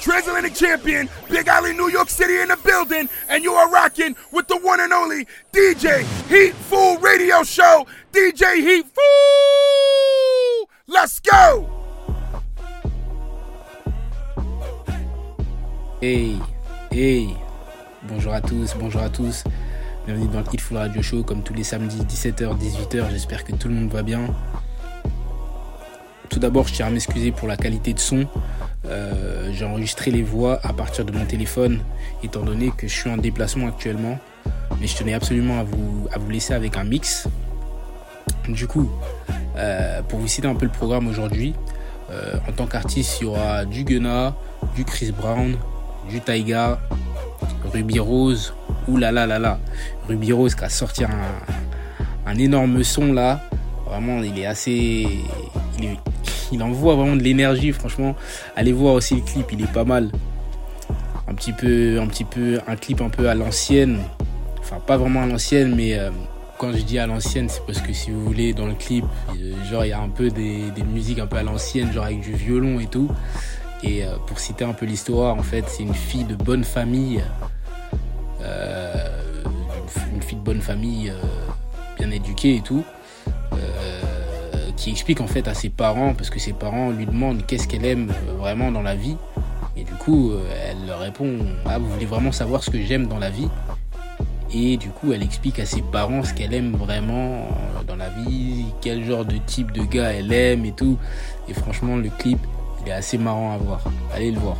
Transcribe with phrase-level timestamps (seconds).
[0.00, 4.46] Transatlantic Champion, Big Alley, New York City in the building, and you are rocking with
[4.48, 7.86] the one and only DJ Heat Fool Radio Show.
[8.12, 10.68] DJ Heat Fool!
[10.86, 11.68] Let's go!
[16.00, 16.36] Hey,
[16.92, 17.34] hey,
[18.04, 19.42] bonjour à tous, bonjour à tous.
[20.06, 23.10] Bienvenue dans le Hit Full Radio Show comme tous les samedis 17h, 18h.
[23.10, 24.34] J'espère que tout le monde va bien.
[26.30, 28.28] Tout d'abord, je tiens à m'excuser pour la qualité de son.
[28.86, 31.80] Euh, J'ai enregistré les voix à partir de mon téléphone,
[32.22, 34.18] étant donné que je suis en déplacement actuellement.
[34.80, 37.26] Mais je tenais absolument à vous, à vous laisser avec un mix.
[38.48, 38.90] Du coup,
[39.56, 41.54] euh, pour vous citer un peu le programme aujourd'hui,
[42.10, 44.34] euh, en tant qu'artiste, il y aura du Gunna,
[44.74, 45.56] du Chris Brown,
[46.08, 46.78] du Taiga,
[47.72, 48.54] Ruby Rose,
[48.86, 49.58] oulala là là là,
[50.08, 51.10] Ruby Rose qui a sorti un,
[52.26, 53.40] un énorme son là.
[53.88, 55.08] Vraiment, il est assez.
[56.52, 58.14] Il, envoie vraiment de l'énergie, franchement.
[58.54, 60.10] Allez voir aussi le clip, il est pas mal.
[61.26, 64.00] Un petit peu, un petit peu, un clip un peu à l'ancienne.
[64.58, 66.10] Enfin, pas vraiment à l'ancienne, mais euh,
[66.58, 69.54] quand je dis à l'ancienne, c'est parce que si vous voulez, dans le clip, euh,
[69.70, 72.20] genre, il y a un peu des, des musiques un peu à l'ancienne, genre avec
[72.20, 73.10] du violon et tout.
[73.82, 77.22] Et euh, pour citer un peu l'histoire, en fait, c'est une fille de bonne famille.
[80.12, 81.10] une, fille de bonne famille,
[81.98, 82.84] bien éduquée et tout.
[83.58, 87.68] Euh, qui explique en fait à ses parents, parce que ses parents lui demandent qu'est-ce
[87.68, 89.16] qu'elle aime euh, vraiment dans la vie.
[89.76, 93.06] Et du coup, euh, elle leur répond Ah, vous voulez vraiment savoir ce que j'aime
[93.06, 93.48] dans la vie?
[94.52, 97.48] Et du coup, elle explique à ses parents ce qu'elle aime vraiment
[97.86, 100.96] dans la vie, quel genre de type de gars elle aime et tout.
[101.48, 102.38] Et franchement, le clip,
[102.82, 103.80] il est assez marrant à voir.
[104.14, 104.56] Allez le voir.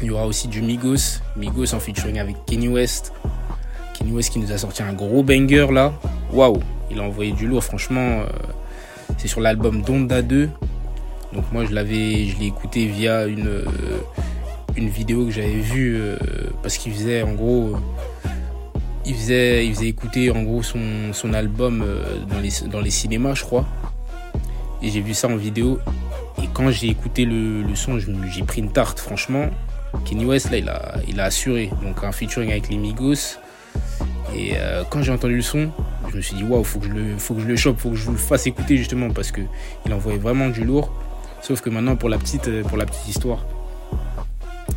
[0.00, 3.12] Il y aura aussi du Migos, Migos en featuring avec Kenny West.
[3.94, 5.92] Kenny West qui nous a sorti un gros banger là.
[6.32, 6.60] Waouh,
[6.92, 8.20] il a envoyé du lourd, franchement.
[8.20, 8.26] euh,
[9.18, 10.48] c'est sur l'album Donda 2.
[11.32, 13.64] Donc moi je l'avais, l'ai écouté via une, euh,
[14.76, 16.18] une vidéo que j'avais vue euh,
[16.62, 17.76] parce qu'il faisait en gros,
[19.06, 21.84] il faisait, il faisait écouter en gros son, album
[22.28, 23.66] dans, les, cinémas je crois.
[24.82, 25.78] Et j'ai vu ça en vidéo.
[26.42, 29.48] Et quand j'ai écouté le, son, j'ai pris une tarte franchement.
[30.04, 31.70] Kenny West là il a, il a assuré.
[31.82, 33.38] Donc un featuring avec les Migos.
[34.36, 34.54] Et
[34.90, 35.70] quand j'ai entendu le son,
[36.12, 37.90] je me suis dit waouh, faut que je le, faut que je le chope, faut
[37.90, 39.40] que je vous le fasse écouter justement parce que
[39.86, 40.92] il envoyait vraiment du lourd.
[41.40, 43.44] Sauf que maintenant pour la petite, euh, pour la petite histoire,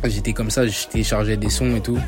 [0.04, 1.98] j'étais comme ça, je téléchargeais des sons et tout,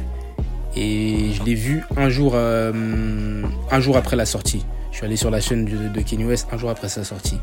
[0.75, 4.65] et je l'ai vu un jour, euh, un jour après la sortie.
[4.91, 7.39] Je suis allé sur la chaîne de, de West un jour après sa sortie.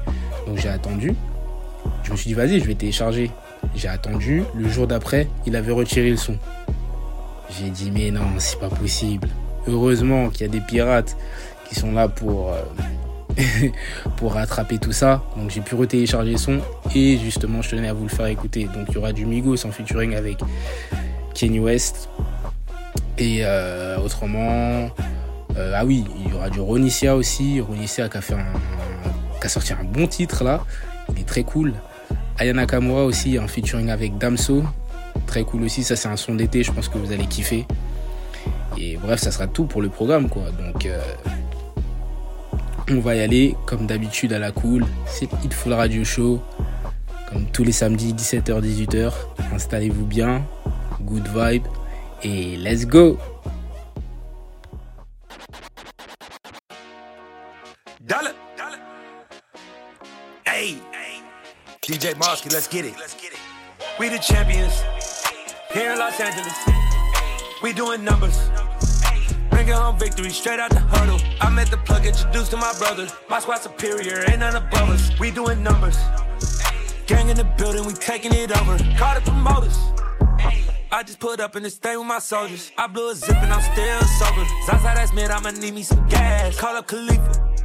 [0.47, 1.13] Donc j'ai attendu.
[2.03, 3.29] Je me suis dit vas-y, je vais télécharger.
[3.75, 4.44] J'ai attendu.
[4.56, 6.38] Le jour d'après, il avait retiré le son.
[7.52, 9.29] J'ai dit mais non, c'est pas possible.
[9.67, 11.16] Heureusement qu'il y a des pirates
[11.67, 12.61] qui sont là pour, euh,
[14.17, 15.23] pour rattraper tout ça.
[15.37, 16.59] Donc j'ai pu retélécharger le son
[16.93, 18.65] et justement je tenais à vous le faire écouter.
[18.65, 20.39] Donc il y aura du Migos en featuring avec
[21.33, 22.09] Kanye West.
[23.17, 24.89] Et euh, autrement,
[25.57, 27.61] euh, ah oui, il y aura du Ronicia aussi.
[27.61, 30.63] Ronicia qui a, fait un, qui a sorti un bon titre là.
[31.13, 31.73] Il est très cool.
[32.37, 34.63] Ayana Kamura aussi en featuring avec Damso.
[35.27, 37.65] Très cool aussi, ça c'est un son d'été, je pense que vous allez kiffer.
[38.77, 40.43] Et bref, ça sera tout pour le programme quoi.
[40.51, 40.85] Donc
[42.90, 44.85] on va y aller comme d'habitude à la cool.
[45.07, 46.41] C'est Hitful Radio Show.
[47.31, 49.12] Comme tous les samedis 17h-18h.
[49.53, 50.46] Installez-vous bien.
[51.01, 51.68] Good vibe.
[52.23, 53.18] Et let's go
[58.01, 58.34] Dollar.
[60.46, 60.78] Hey.
[61.81, 62.96] DJ Mosky, let's get it.
[64.00, 64.84] We the champions.
[65.73, 66.56] Here in Los Angeles.
[67.62, 68.50] We doing numbers.
[69.65, 71.19] Bringing home victory straight out the huddle.
[71.41, 73.11] I met the plug introduced to my brothers.
[73.28, 75.19] My squad superior, ain't none above us.
[75.19, 75.97] We doing numbers.
[77.07, 78.78] Gang in the building, we taking it over.
[78.95, 79.75] Call the promoters.
[80.91, 82.72] I just put up in this thing with my soldiers.
[82.78, 84.45] I blew a zip and I'm still sober.
[84.67, 86.59] Zaza, that's mid, I'ma need me some gas.
[86.59, 87.55] Call up Khalifa.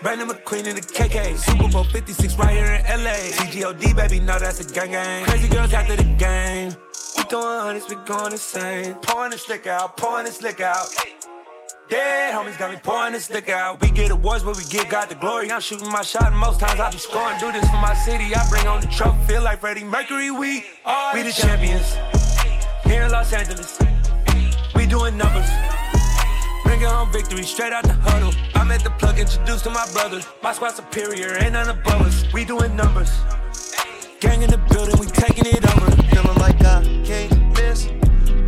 [0.00, 1.36] Brandon McQueen in the KK.
[1.36, 3.34] Super Bowl 56 right here in LA.
[3.34, 5.24] TGOD, baby, know that's a gang gang.
[5.24, 6.76] Crazy girls after the game.
[7.28, 8.94] Throwing hundreds, we going insane.
[9.02, 10.86] Pouring this lick out, pouring this lick out.
[11.90, 13.82] Dead homies got me pouring this lick out.
[13.82, 15.52] We get awards, but we get God the glory.
[15.52, 17.38] I'm shooting my shot, and most times I be scoring.
[17.38, 18.34] Do this for my city.
[18.34, 20.30] I bring on the trophy, feel like Freddie Mercury.
[20.30, 21.96] We are we the champions
[22.84, 23.78] here in Los Angeles.
[24.74, 25.50] We doing numbers.
[26.64, 28.32] Bring Bringing home victory straight out the huddle.
[28.54, 30.26] I'm at the plug, introduced to my brothers.
[30.42, 32.24] My squad superior, ain't none above us.
[32.32, 33.10] We doing numbers.
[34.18, 36.07] Gang in the building, we taking it over.
[36.60, 37.86] Like I can't miss.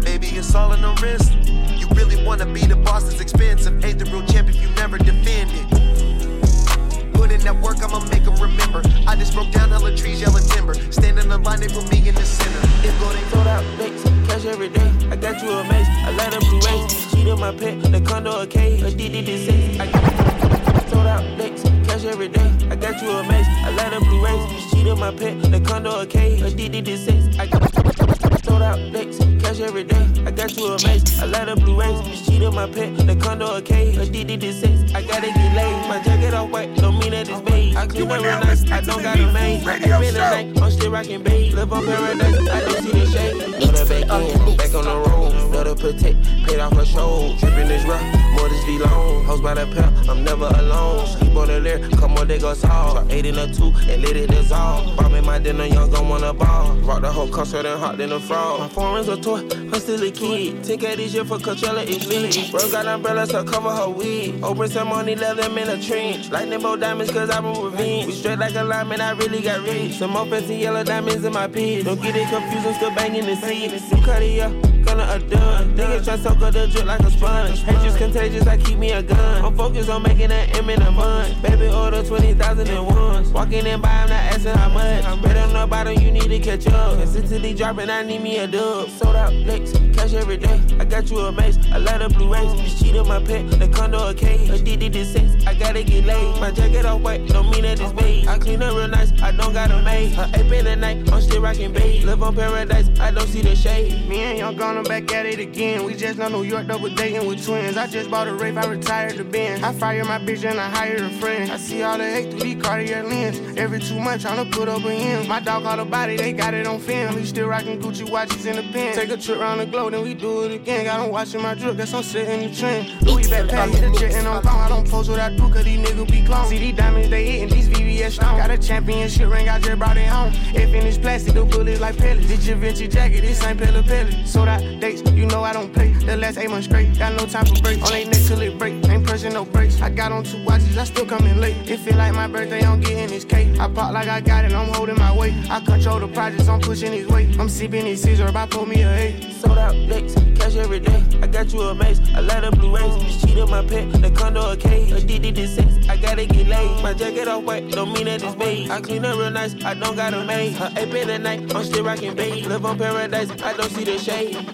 [0.04, 1.32] Baby, it's all in the wrist.
[1.78, 3.84] You really wanna be the boss, it's expensive.
[3.84, 7.12] Ain't the real champ if you never defend it.
[7.12, 8.82] Put in that work, I'ma make them remember.
[9.06, 10.74] I just broke down hella trees, yellow timber.
[10.90, 12.60] Stand in the line, they put me in the center.
[12.98, 14.90] Go, they sold out bakes, cash every day.
[15.10, 17.10] I got you a mace, I let her blue race.
[17.12, 19.80] Cheat on my pet, the condo a K, a DD to six.
[19.80, 21.62] I got sold out bakes,
[22.00, 22.52] cash every day.
[22.70, 24.70] I got you a mace, I let her blue race.
[24.70, 27.38] Cheat on my pet, the condo a K, a DD to six.
[27.38, 30.06] I got sold out bakes, cash every day.
[30.26, 32.26] I got you a mace, I let her blue race.
[32.26, 34.94] Cheat on my pet, the condo a K, a DD to six.
[34.94, 37.76] I gotta get laid, my jacket off white, don't mean that it's beige.
[37.76, 39.66] I clean up real nice, I don't got a maid.
[39.66, 41.54] I spend the night, I'm still rocking beige.
[41.54, 43.69] Live on paradise, I don't see the shade.
[43.90, 45.50] Back in, back on the road.
[45.50, 47.34] Let her protect, paid off her show.
[47.40, 48.00] Tripping this rough,
[48.34, 49.24] more this V long.
[49.24, 51.06] Hoes by the pair, I'm never alone.
[51.08, 53.12] Sleep on the lyric, come on, they go soft.
[53.12, 54.96] Eight in a two, and let it dissolve.
[54.96, 56.76] Bombing my dinner, young gon' wanna ball.
[56.76, 58.60] Rock the whole concert and hot than a frog.
[58.60, 60.62] My foreign's a toy, I'm still a kid.
[60.62, 62.52] 10K this year for Coachella, it's lit.
[62.52, 64.40] Bro got umbrellas to cover her weed.
[64.44, 66.30] Open some money, let them in a trench.
[66.30, 68.06] Lightning bolt diamonds, cause I'm a revenge.
[68.06, 69.94] We straight like a lineman, I really got rich.
[69.94, 71.84] Some more fancy yellow diamonds in my piece.
[71.84, 73.79] Don't get it confused, I'm still banging the seat.
[73.88, 74.50] New Cartier,
[74.84, 75.76] gonna a done.
[75.76, 77.62] Niggas try soak up the drip like a sponge.
[77.62, 79.44] Hate Hatred's contagious, I keep me a gun.
[79.44, 81.42] I'm focused on making that M in a month.
[81.42, 83.28] Baby, order 20,000 at once.
[83.28, 85.04] Walking in by, I'm not asking how much.
[85.04, 86.98] I'm better on the bottom, you need to catch up.
[86.98, 88.88] Consistently dropping, I need me a dub.
[88.90, 90.60] Sold out licks, cash every day.
[90.78, 92.52] I got you a a lot of blue rays.
[92.60, 94.50] Just cheat on my pet, the condo a cage.
[94.50, 96.40] A DD to sex, I gotta get laid.
[96.40, 98.26] My jacket off white, don't mean that it's beige.
[98.26, 100.14] I clean up real nice, I don't got a maid.
[100.14, 102.04] Her ape in the night, I'm still rocking beige.
[102.04, 104.08] Live on paradise, I don't see the shade.
[104.08, 104.38] Me and
[104.70, 105.82] Gonna back at it again.
[105.82, 107.76] We just left New York double dating with twins.
[107.76, 109.64] I just bought a rave, I retired the Benz.
[109.64, 111.50] I fire my bitch and I hire a friend.
[111.50, 113.58] I see all the hate through these Cartier lens.
[113.58, 115.28] Every two months, tryna put up a end.
[115.28, 117.18] My dog called a body, they got it on film.
[117.18, 118.94] He still rocking Gucci watches in the pen.
[118.94, 120.84] Take a trip around the globe, then we do it again.
[120.84, 123.02] Got him watching my drip, that's on setting the trend.
[123.02, 124.54] Louis backpack, hit the jet and I'm gone.
[124.54, 126.48] I don't post what I do, cause these niggas be clones.
[126.48, 128.38] See these diamonds, they hitting these VVS stones.
[128.38, 130.32] Got a championship ring, I just brought it home.
[130.54, 132.28] If in this plastic, the bullets like pellets.
[132.28, 134.28] This Givenchy jacket, this ain't Pella Pellet.
[134.28, 135.92] Sold out dates, you know I don't play.
[135.92, 137.82] The last eight months straight, got no time for breaks.
[137.82, 139.80] On they neck till it break, ain't pressing no brakes.
[139.80, 141.56] I got on two watches, I still coming late.
[141.68, 143.58] It feel like my birthday, I'm getting this cake.
[143.58, 145.34] I pop like I got it, I'm holding my weight.
[145.50, 147.38] I control the projects, I'm pushing his weight.
[147.38, 149.32] I'm sipping his scissor, about pull me a eight.
[149.40, 151.04] Sold out licks, cash every day.
[151.22, 152.94] I got you a mace, a lot of blue rays.
[153.02, 154.92] Just cheat on my pet, the condo a cage.
[154.92, 156.82] A DD to sex, I gotta get laid.
[156.82, 158.70] My jacket off white, don't mean that it's beige.
[158.70, 160.54] I clean up real nice, I don't got a maid.
[160.54, 162.46] Her ape in the night, I'm still rocking beige.
[162.46, 164.49] Live on paradise, I don't see the shade.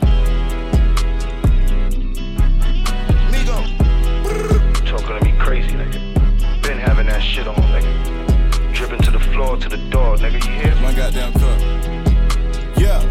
[4.87, 6.01] Talking to me crazy, nigga.
[6.63, 8.75] Been having that shit on, nigga.
[8.75, 10.45] Dripping to the floor, to the door, nigga.
[10.45, 10.75] You hear?
[10.77, 11.61] My goddamn cup.
[12.79, 13.03] Yeah.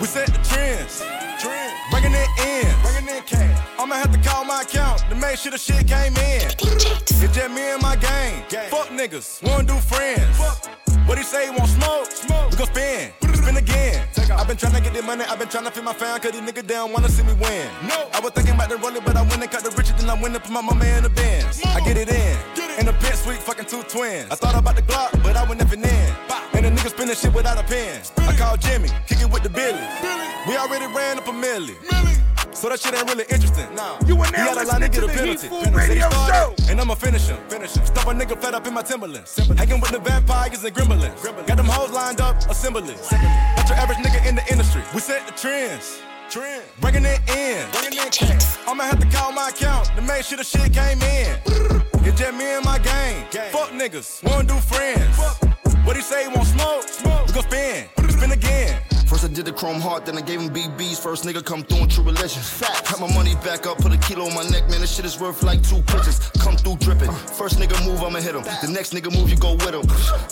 [0.00, 1.02] We set the trends.
[1.40, 1.72] Trend.
[1.90, 2.74] Bringing it in.
[2.82, 3.68] Bringing in cash.
[3.78, 6.42] I'ma have to call my account to make sure the shit came in.
[6.42, 6.54] It's
[7.20, 8.44] just me and my gang.
[8.70, 9.42] Fuck niggas.
[9.42, 10.38] Wanna do friends.
[11.06, 11.44] What he say?
[11.46, 12.10] He want smoke?
[12.10, 12.50] Smoke.
[12.50, 13.25] We gon' spin.
[13.46, 14.02] Spin again.
[14.32, 15.22] I've been tryna get the money.
[15.22, 16.18] I've been tryna feed my fam.
[16.18, 17.68] Cause these niggas down wanna see me win.
[17.86, 18.08] No.
[18.12, 19.94] I was thinking about the rolling, but I went and cut the riches.
[19.94, 21.62] Then I went and put my mama in the bins.
[21.64, 22.36] I get it in.
[22.56, 22.80] get it.
[22.80, 24.32] In the pit suite, fucking two twins.
[24.32, 25.84] I thought about the Glock, but I went never in.
[25.84, 28.02] And the nigga spinning shit without a pen.
[28.18, 29.78] I called Jimmy, kicking with the Billy.
[30.48, 32.25] We already ran up a milli.
[32.56, 33.68] So that shit ain't really interesting.
[33.74, 34.00] Nah.
[34.06, 35.46] You are now had a line to listening get to the penalty.
[35.46, 36.54] Heat Food Radio Show.
[36.70, 37.36] And I'ma finish him.
[37.50, 37.84] Finish him.
[37.84, 39.36] Stop a nigga flat up in my Timberlands.
[39.36, 41.46] Hanging with the vampires and gremlins.
[41.46, 42.96] Got them hoes lined up, assembly.
[43.12, 44.80] Not your average nigga in the industry.
[44.94, 46.00] We set the trends.
[46.30, 46.64] Trend.
[46.80, 47.70] Bringing it in.
[47.72, 48.38] Bringing in.
[48.66, 51.36] I'ma have to call my account to make sure the shit came in.
[52.08, 53.26] It's just me and my gang.
[53.52, 54.24] Fuck niggas.
[54.24, 55.18] Wanna do friends.
[55.84, 56.22] What he say?
[56.22, 56.88] He want smoke?
[56.88, 57.26] Smoke.
[57.26, 57.84] We gon' spin.
[58.08, 58.80] Spin again.
[59.06, 61.00] First I did the chrome heart, then I gave him BBs.
[61.00, 62.42] First nigga come through in true religion.
[62.42, 64.80] Fat, got my money back up, put a kilo on my neck, man.
[64.80, 66.18] This shit is worth like two pitches.
[66.40, 67.12] Come through dripping.
[67.12, 68.42] First nigga move, I'ma hit him.
[68.42, 69.86] The next nigga move, you go with him.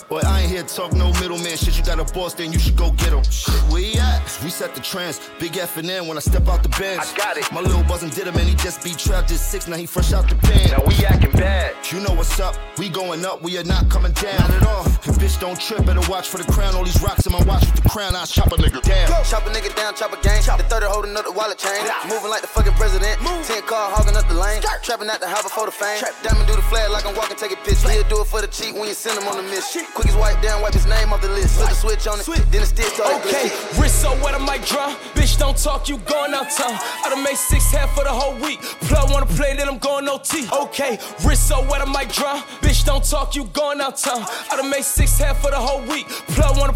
[0.09, 1.77] Boy, I ain't here to talk no middleman shit.
[1.77, 3.23] You got a boss, then you should go get him.
[3.23, 4.21] Shit, where he at?
[4.43, 5.19] We set the trends.
[5.39, 7.01] Big F and N when I step out the bench.
[7.01, 7.49] I got it.
[7.51, 9.67] My little buzzin' did him, and he just be trapped at six.
[9.67, 10.71] Now he fresh out the pen.
[10.71, 11.75] Now we acting bad.
[11.91, 14.39] You know what's up, we going up, we are not coming down.
[14.39, 14.85] Not at all.
[14.85, 16.75] If bitch, don't trip, better watch for the crown.
[16.75, 18.81] All these rocks in my watch with the crown, I chop a nigga.
[18.81, 19.23] Damn.
[19.25, 20.41] Chop a nigga down, chop a gang.
[20.41, 21.85] The 30 holding up the wallet chain.
[22.09, 23.21] Moving like the fucking president.
[23.21, 23.45] Move.
[23.45, 24.61] 10 car hogging up the lane.
[24.81, 25.99] Trapping out the house before the fame.
[25.99, 26.13] Trap.
[26.23, 27.83] Diamond do the flag like I'm walking, take a piss.
[27.83, 29.77] He'll do it for the cheap when you send him on the miss.
[29.93, 31.57] Quick as wipe down, wipe his name off the list.
[31.59, 34.65] Put the switch on it, then it still started Okay, wrist so wet I might
[34.65, 34.95] drown.
[35.15, 36.77] Bitch, don't talk, you going out town.
[37.03, 38.61] I done made six half for the whole week.
[38.87, 40.47] Plug wanna play, then I'm going OT.
[40.51, 42.41] Okay, wrist so wet I might drown.
[42.61, 44.25] Bitch, don't talk, you going out town.
[44.51, 46.07] I done made six half for the whole week.
[46.35, 46.73] Plug wanna.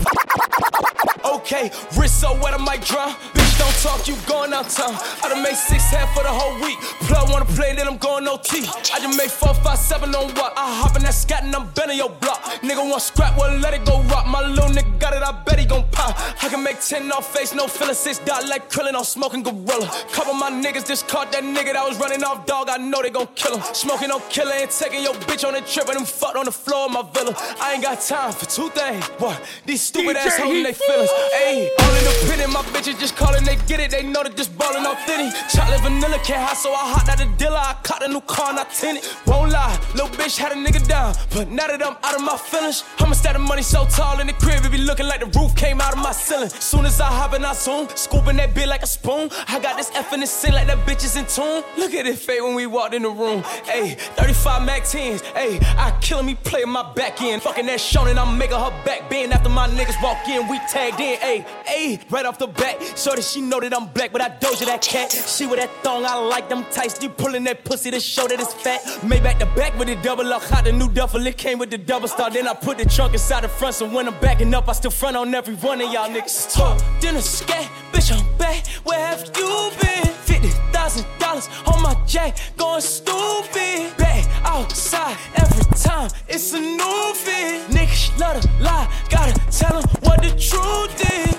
[1.26, 3.39] Okay, wrist so wet I might drown.
[3.60, 4.96] Don't talk, you going out town.
[5.24, 6.80] I done made six half for the whole week.
[7.08, 8.64] Plug wanna play, then I'm going OT.
[8.94, 10.54] I just made four, five, seven on what?
[10.58, 12.42] I hop in that scat and I'm bending your block.
[12.62, 14.26] Nigga want scrap, well let it go rock.
[14.28, 16.16] My little nigga got it, I bet he gon' pop.
[16.42, 19.88] I can make ten off face, no feeling six dot like krillin' on smoking gorilla.
[20.14, 22.70] Couple my niggas just caught that nigga that was running off dog.
[22.70, 23.64] I know they gon' kill him.
[23.74, 26.52] Smoking on killer and taking your bitch on a trip and them fucked on the
[26.52, 27.36] floor of my villa.
[27.60, 29.04] I ain't got time for two things.
[29.20, 29.42] What?
[29.66, 31.10] These stupid ass holding they feelings.
[31.44, 33.92] Ayy, all in the pit and my bitches just calling, they get it.
[33.92, 35.32] They know that just ballin' thinny.
[35.50, 37.58] Chocolate vanilla can't hide, so I hot out the dealer.
[37.58, 39.04] I caught a new car, and not tinted.
[39.26, 41.16] Won't lie, little bitch had a nigga down.
[41.34, 44.28] But now that I'm out of my feelings, I'ma stack the money so tall in
[44.28, 46.50] the crib, it be looking like the roof came out of my ceiling.
[46.50, 49.30] Soon as I hop in, I zoom, scooping that bit like a spoon.
[49.48, 51.64] I got this F in the sin like that bitch is in tune.
[51.78, 53.42] Look at it fade when we walked in the room.
[53.66, 55.22] Ayy, 35 Mac 10s.
[55.34, 57.42] Ayy, I killing me playing my back end.
[57.42, 60.48] Fucking that Shonen, I'm making her back bend after my niggas walk in.
[60.48, 61.18] We tagged in.
[61.20, 62.82] Ayy, ayy, right off the bat.
[62.96, 65.12] So that she know that I'm black, but I doja that cat.
[65.12, 67.02] She with that thong, I like them tights.
[67.02, 68.82] You pulling that pussy to show that it's fat.
[69.04, 70.42] Made back the back with the double up.
[70.44, 72.30] Hot the new duffel, it came with the double star.
[72.30, 74.92] Then I put the trunk inside the front, so when I'm backing up, I still
[74.92, 76.54] front on every one of y'all niggas.
[76.54, 78.68] Talk, a scat, bitch, I'm back.
[78.84, 80.08] Where have you been?
[80.28, 83.96] Fifty thousand dollars on my jack, going stupid.
[83.98, 87.70] Back outside every time, it's a new fit.
[87.70, 91.39] Niggas love to lie, gotta tell 'em what the truth is.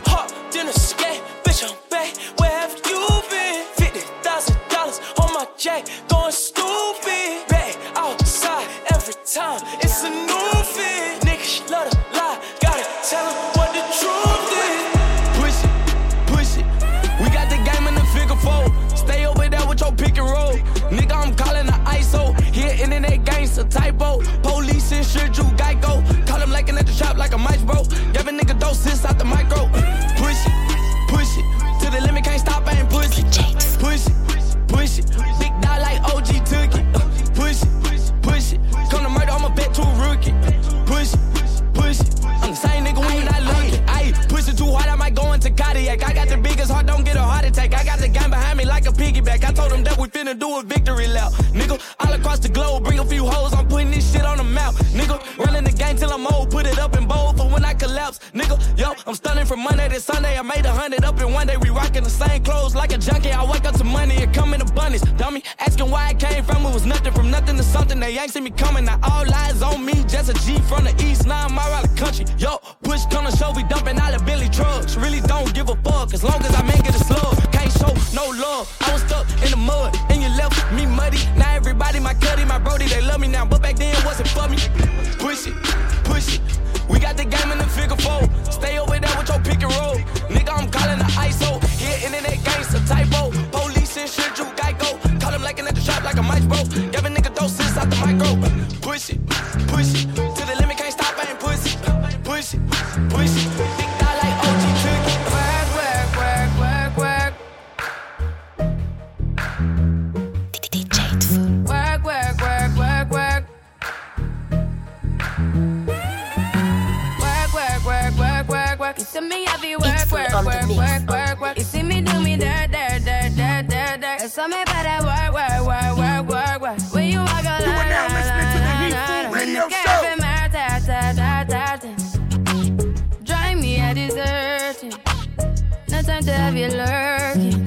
[136.21, 137.67] Time to have you lurking.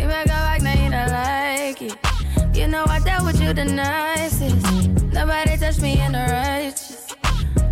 [0.00, 2.56] You make a back, now you don't like it.
[2.56, 4.92] You know I dealt with you the nicest.
[5.12, 7.08] Nobody touched me in the righteous.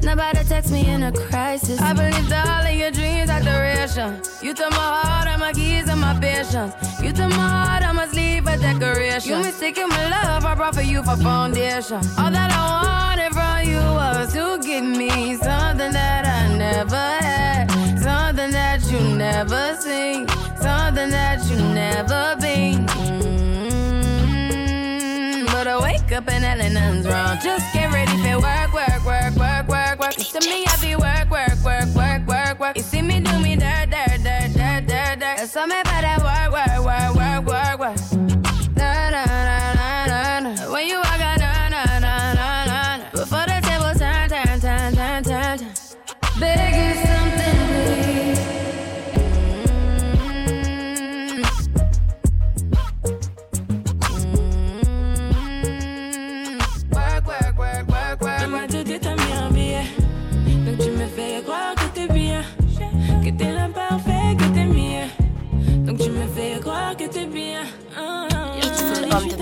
[0.03, 1.81] Nobody text me in a crisis.
[1.81, 4.21] I believed all of your dreams are duration.
[4.43, 6.75] You took my heart and my keys and my patience.
[7.01, 9.31] You took my heart, I must leave a decoration.
[9.31, 12.01] You mistaken my love, I brought for you for foundation.
[12.19, 17.71] All that I wanted from you was to give me something that I never had,
[18.07, 20.29] something that you never seen,
[20.63, 22.87] something that you never been.
[24.47, 27.37] Mm, But I wake up and hell nothing's wrong.
[27.43, 30.13] Just get ready for work, work, work, work, work, work.
[30.13, 32.77] See me, I be work, work, work, work, work, work.
[32.77, 36.79] You see me do me dirt, dirt, dirt, dirt, That's something about that work, work,
[36.87, 37.11] work,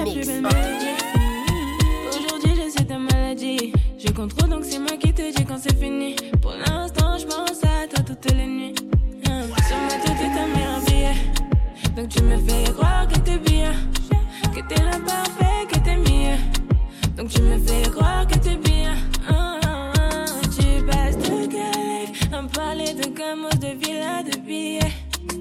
[0.06, 0.20] Aujourd'hui
[2.56, 3.72] je sais ta maladie.
[3.98, 6.14] Je contrôle donc c'est moi qui te dis quand c'est fini.
[6.42, 8.74] Pour l'instant je pense à toi toutes les nuits.
[9.26, 11.16] Ah, Sur ma tête t'as mis un billet.
[11.96, 13.72] Donc tu me fais croire que t'es bien.
[14.54, 16.36] Que t'es l'imparfait, que t'es mieux.
[17.16, 18.94] Donc tu me fais croire que t'es bien.
[19.26, 19.58] Ah.
[20.54, 24.92] Tu passes la life à parler de gamos, de villas, de billets.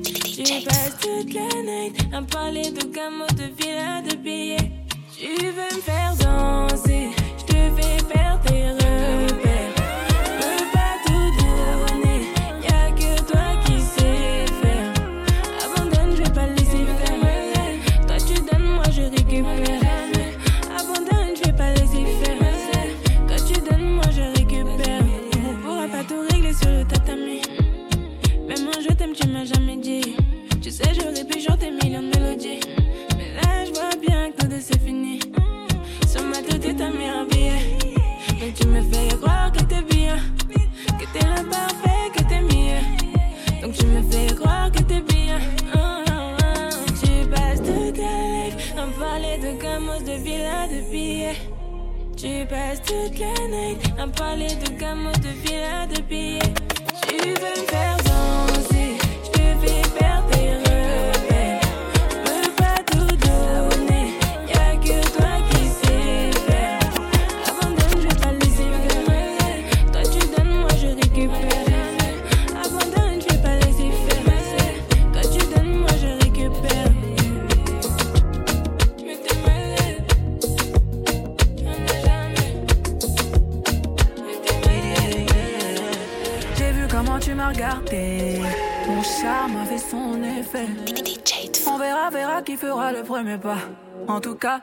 [0.03, 3.62] Tu passes toute la night à parler de gamos, de villas,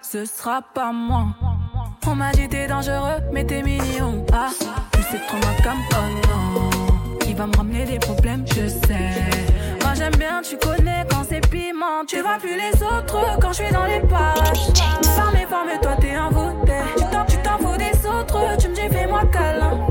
[0.03, 1.27] Ce sera pas moi.
[2.07, 4.25] On m'a dit t'es dangereux, mais t'es mignon.
[4.33, 4.51] Ah,
[4.93, 6.71] tu sais trop ma comme oh non.
[7.27, 9.11] Il va me ramener des problèmes, je sais.
[9.83, 12.05] Moi j'aime bien, tu connais quand c'est piment.
[12.07, 14.73] Tu vois plus les autres quand je suis dans les parages.
[15.17, 16.73] Par mes formes, toi t'es envoûté.
[16.97, 19.87] Tu t'en, tu t'en fous des autres, tu me dis fais-moi câlin.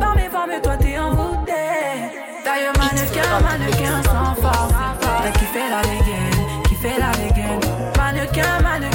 [0.00, 1.52] Par mes formes, toi t'es envoûté.
[2.44, 4.72] D'ailleurs, mannequin, mannequin sans force.
[5.00, 7.60] T'as kiffé la dégaine, kiffé la dégaine.
[7.96, 8.91] Mannequin, mannequin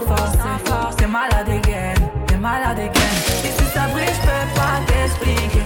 [0.00, 0.96] sans force.
[0.96, 1.94] T'es malade again,
[2.26, 3.12] t'es malade again.
[3.44, 5.64] Et si ça brille, je peux pas t'expliquer.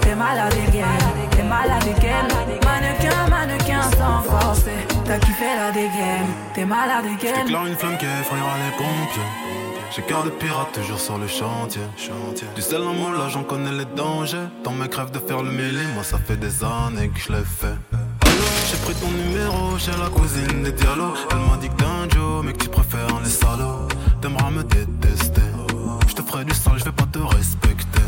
[0.00, 0.84] T'es malade again,
[1.30, 2.26] t'es malade again.
[2.64, 4.64] Mannequin, mannequin sans force.
[5.04, 7.42] T'as kiffé la dégaine, t'es malade again.
[7.42, 9.30] J'éclaire une flamme qui effrayera les pompiers.
[9.94, 11.82] J'ai cœur de pirate toujours sur le chantier.
[12.54, 14.46] Du sel en moi là j'en connais les dangers.
[14.62, 17.44] Dans mes crèves de faire le mêlé, moi ça fait des années que je l'ai
[17.44, 17.74] fait.
[18.70, 21.16] J'ai pris ton numéro chez la cousine des dialogues.
[21.32, 23.88] Elle m'a dit que t'es un Joe, mais que tu préfères les salauds.
[24.20, 25.42] T'aimeras me détester.
[26.06, 28.02] Je te ferai du sale, je vais pas te respecter.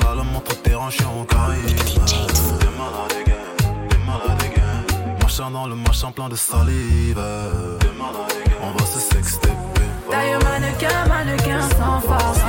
[0.00, 1.62] Slalom entre terrain, je suis en Caraïbes.
[1.64, 3.88] T'es malade, again.
[3.88, 5.16] T'es malade, again.
[5.22, 7.20] Machin dans le machin plein de salive.
[7.78, 8.56] T'es malade, again.
[8.64, 9.52] On va se sexter.
[10.10, 12.39] D'ailleurs, mannequin, mannequin sans force.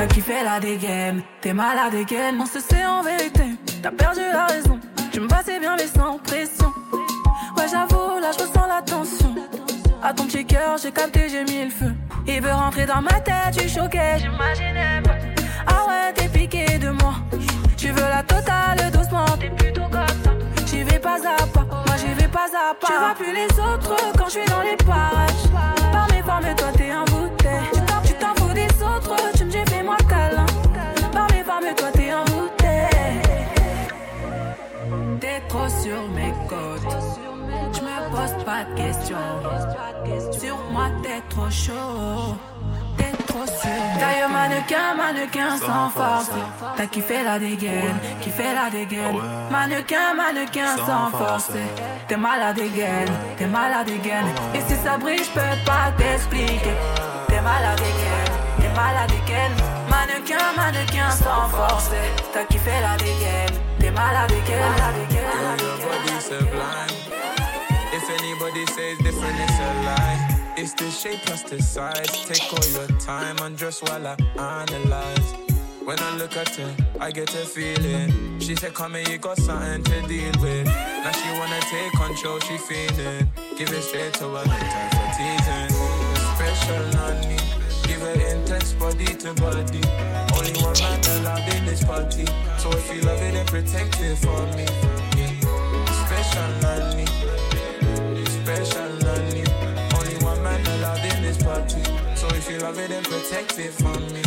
[0.00, 2.34] T'as kiffé la dégaine, t'es malade again.
[2.40, 3.44] On se sait en vérité,
[3.82, 4.80] t'as perdu la raison.
[5.12, 6.72] Tu me passais bien, mais sans pression.
[7.54, 9.34] Ouais, j'avoue, là, je ressens la tension.
[10.02, 11.92] À ton petit cœur, j'ai capté, j'ai mis le feu.
[12.26, 15.18] Il veut rentrer dans ma tête, tu choquais, j'imaginais pas.
[15.66, 17.16] Ah ouais, t'es piqué de moi.
[17.76, 20.30] Tu veux la totale doucement, t'es plutôt comme ça.
[20.64, 22.86] J'y vais pas à pas, moi j'y vais pas à pas.
[22.86, 25.44] Tu vois plus les autres quand je suis dans les parages.
[25.92, 27.09] Par mes formes, toi t'es envoûté.
[35.82, 36.96] Sur mes côtes.
[37.72, 39.16] Je me pose pas de questions.
[40.32, 42.36] Sur moi, t'es trop chaud.
[42.96, 43.70] T'es trop sûr.
[43.98, 46.30] Taille mannequin, mannequin sans force.
[46.76, 49.20] T'as kiffé la dégaine, kiffé la dégaine.
[49.50, 51.50] Mannequin, mannequin sans force.
[52.08, 54.26] T'es malade dégaine, t'es malade dégaine.
[54.54, 56.76] Et si ça brille, je peux pas t'expliquer.
[57.28, 59.79] T'es malade dégaine, t'es malade dégaine.
[60.00, 61.90] Mannequin, mannequin sans force.
[62.32, 64.60] T'as kiffé la dégaine, t'es malade dégaine.
[67.92, 70.54] If anybody says different, it's a lie.
[70.56, 72.24] It's the shape plus the size.
[72.26, 75.34] Take all your time and just while I analyze.
[75.84, 78.38] When I look at her, I get a feeling.
[78.40, 80.66] She said, Come here, you got something to deal with.
[80.66, 83.28] Now she wanna take control, she feeling.
[83.58, 85.70] Give it straight to her, no time for teasing.
[86.36, 87.36] Special honey,
[87.86, 88.14] give her
[88.60, 89.80] intense body to body.
[90.36, 92.26] Only one man allowed in this party.
[92.58, 94.66] So if you love it, then protect it for me.
[95.16, 95.32] Yeah.
[96.04, 97.06] Special honey,
[98.26, 99.44] special honey.
[99.96, 101.82] Only one man allowed in this party.
[102.16, 104.22] So if you love it, then protect it for me.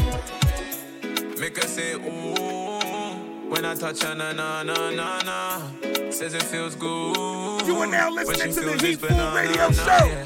[1.40, 5.62] Make her say ooh when I touch her, na na na na na.
[6.10, 7.68] Says it feels good.
[7.68, 9.86] You are now listening to the Heat Food Radio Show.
[9.86, 10.26] yeah.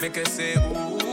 [0.00, 1.09] Make her say ooh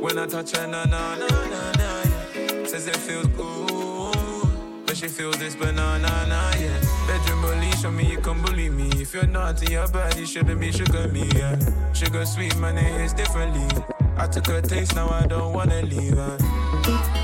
[0.00, 2.02] when I touch her, na na na na na.
[2.34, 2.64] Yeah.
[2.66, 4.50] Says it feels good
[4.86, 6.80] when she feels this banana, na yeah.
[7.06, 8.88] Bedroom bully, show me you can bully me.
[8.96, 11.58] If you're naughty, your body shouldn't be sugar me, yeah.
[11.92, 13.66] Sugar sweet, man, it is differently.
[14.16, 16.38] I took a taste, now I don't wanna leave her.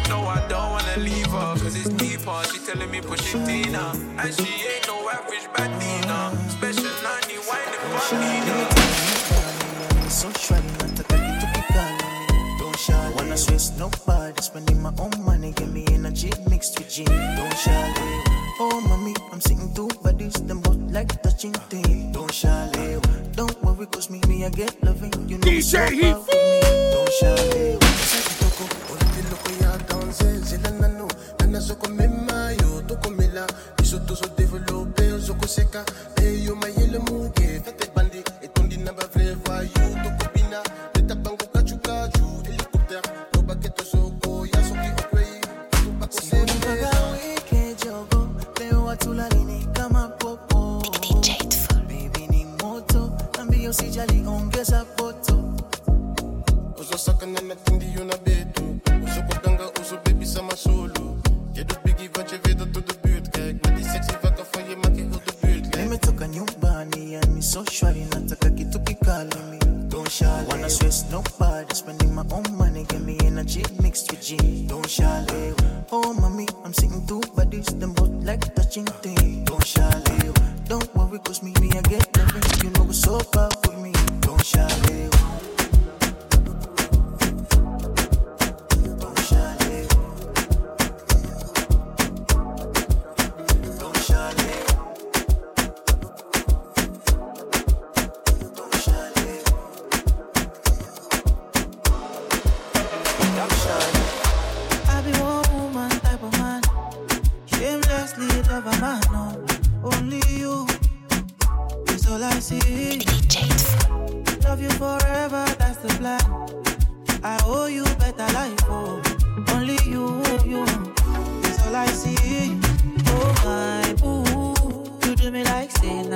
[0.09, 2.43] No, I don't wanna leave her, cause it's deeper.
[2.53, 3.93] She telling me push it Tina.
[4.19, 6.37] And she ain't no average badina.
[6.51, 7.73] Special 90, wine
[10.03, 10.86] and So shawty,
[13.37, 17.07] shy, stress nobody Spending my own money, give me energy mixed with gin.
[17.07, 17.95] Don't shy,
[18.61, 22.15] oh mommy, I'm sitting two bodies Them both like touching things.
[22.15, 22.99] Don't shy,
[23.33, 25.13] don't worry cause me, me I get loving.
[25.29, 26.17] You know DJ Heat.
[26.93, 27.79] Don't shy,
[31.41, 33.47] Nana soko mema yo toko mela.
[33.79, 35.85] Iso to develope soko seka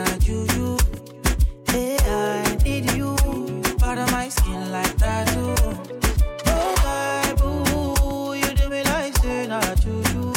[0.05, 0.77] na juju.
[1.69, 3.17] Hey, I need you,
[3.79, 5.55] part of my skin like tattoo.
[6.47, 10.33] Oh my boo, you do me like say na juju.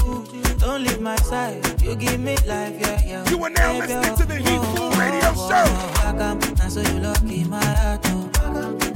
[0.60, 1.63] Don't leave my side,
[1.94, 3.30] you give me life, yeah, yeah.
[3.30, 6.18] You are now Baby, listening to the oh, Heat Food oh, Radio oh, Show.
[6.18, 8.32] Welcome, now so you lucky marathon.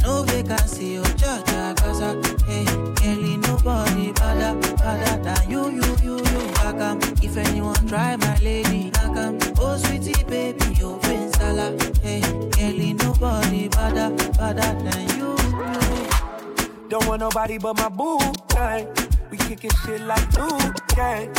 [0.02, 2.16] No vacancy, oh, Georgia, cause I,
[2.48, 6.52] hey, Kelly, nobody better, better than you, you, you, you.
[6.64, 12.22] Welcome, if anyone try my lady, welcome, oh, sweetie, baby, you been sala, hey,
[12.54, 16.90] Kelly, nobody better, better than you, you.
[16.90, 18.18] Don't want nobody but my boo,
[18.50, 18.88] gang.
[19.30, 20.58] We kicking shit like two,
[20.96, 21.34] gang.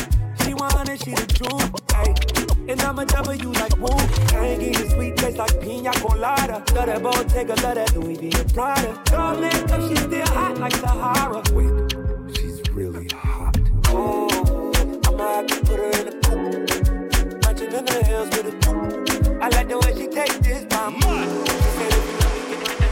[0.48, 2.72] She want it, she the truth, ayy.
[2.72, 3.94] And I'm a W like woo.
[4.58, 6.64] Give you sweet taste like pina colada.
[6.72, 8.98] Love that Bottega, love that Louis V and Prada.
[9.04, 11.42] Darling, cause she's still hot like Sahara.
[11.52, 13.58] Wait, she's really hot.
[13.88, 14.72] Oh,
[15.06, 17.42] I'ma have to put her in a coupe.
[17.42, 19.42] Punching in the hills with a coupe.
[19.42, 21.28] I like the way she takes this by mud.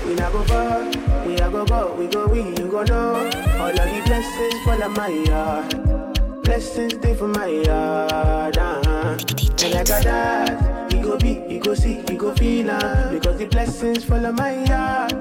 [0.05, 0.85] We not go far,
[1.27, 3.15] we not go go, we go we, you go know.
[3.57, 6.06] All of the blessings fall on my yard
[6.47, 8.57] blessings stay for my yard.
[8.57, 9.19] Uh-huh.
[9.65, 13.47] And like that, you go be, you go see, he go feel uh, Because the
[13.47, 15.21] blessings follow my yard.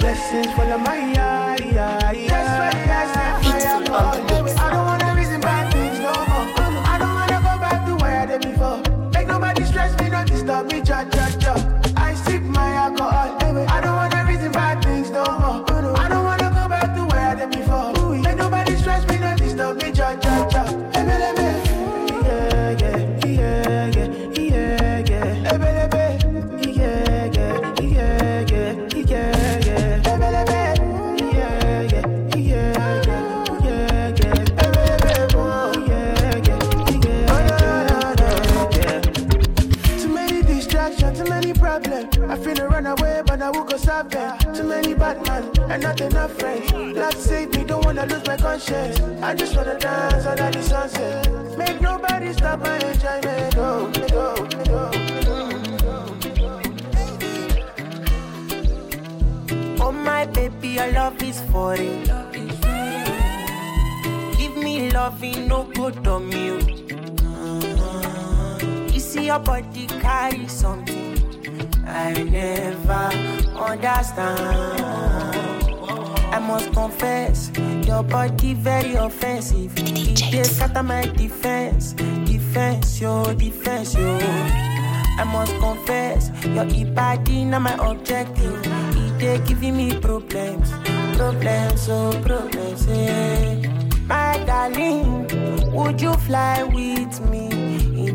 [0.00, 1.60] Blessings follow my yard.
[1.60, 2.28] Yeah, yeah.
[2.28, 4.58] That's right, that's right.
[4.58, 4.95] I don't want
[45.76, 46.72] and not enough friends.
[46.72, 49.00] Lord save me, don't wanna lose my conscience.
[49.22, 51.58] I just wanna dance under the sunset.
[51.58, 53.56] Make nobody stop my enjoyment.
[53.56, 54.90] Oh, oh, oh,
[59.80, 62.04] oh my baby, your love is foreign.
[64.38, 66.58] Give me loving, no good on you.
[68.92, 71.15] You see your body carry something
[71.86, 73.10] I never
[73.56, 74.86] understand.
[76.32, 77.50] I must confess,
[77.86, 79.72] your body very offensive.
[79.78, 84.18] It is scatter my defense, defense, yo, defense, yo.
[85.18, 88.60] I must confess, your body not my objective.
[88.96, 90.70] It is giving me problems,
[91.16, 93.72] problems, oh problems, yeah.
[94.06, 97.45] My darling, would you fly with me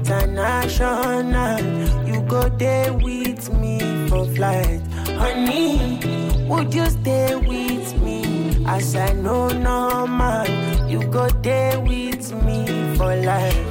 [0.01, 1.61] international?
[2.07, 4.81] You go there with me for flight,
[5.17, 5.99] honey.
[6.47, 8.65] Would you stay with me?
[8.65, 13.70] As I know no man, you go there with me for life.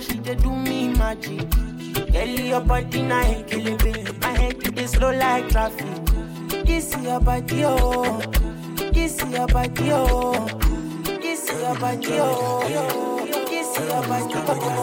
[0.00, 1.46] She do me magic.
[2.48, 3.22] Your body na
[4.20, 5.86] My head slow like traffic.
[6.66, 8.20] This is your body, oh.
[8.92, 10.46] This is your body, oh.
[11.04, 13.26] This is your body, oh.
[13.48, 14.74] This is your body, oh.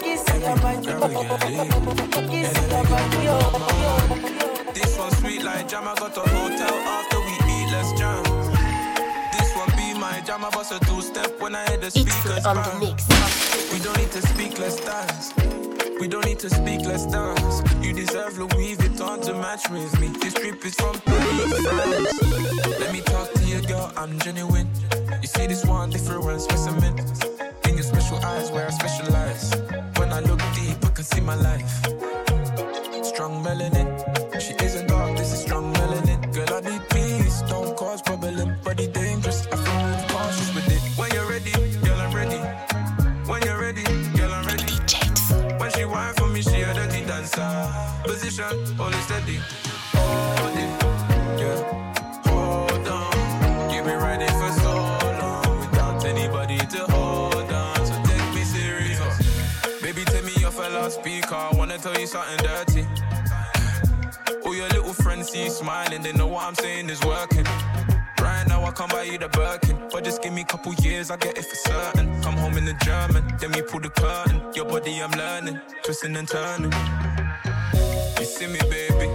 [0.00, 1.00] This is your body, oh.
[2.30, 4.70] This is your body, oh.
[4.74, 6.73] This one sweet like jam, I got a hotel
[10.44, 13.08] my I bust a two-step when I hit the speakers on the mix.
[13.72, 15.32] We don't need to speak, let's dance
[16.00, 17.62] we don't need to speak, let's dance.
[17.80, 20.08] You deserve Louis Vuitton to match with me.
[20.08, 22.78] This trip is from Paris, France.
[22.78, 24.68] Let me talk to you, girl, I'm genuine.
[25.22, 26.98] You see this one different specimen.
[27.68, 29.54] In your special eyes where I specialize.
[29.96, 31.72] When I look deep, I can see my life.
[33.02, 33.88] Strong melanin.
[34.42, 34.83] She isn't
[48.34, 49.38] Position, hold it steady.
[49.94, 51.58] Hold it, yeah.
[52.26, 53.70] Hold on.
[53.72, 57.86] You've been riding for so long without anybody to hold on.
[57.86, 59.80] So take me serious.
[59.80, 61.48] Baby, take me off a loudspeaker.
[61.52, 62.86] Wanna tell you something dirty.
[64.44, 67.46] All your little friends see you smiling, they know what I'm saying is working.
[68.20, 71.12] Right now I can't buy you the Birkin, but just give me a couple years,
[71.12, 72.20] I get it for certain.
[72.22, 74.40] Come home in the German, then we pull the curtain.
[74.56, 76.72] Your body I'm learning, twisting and turning.
[78.34, 79.06] See me, baby.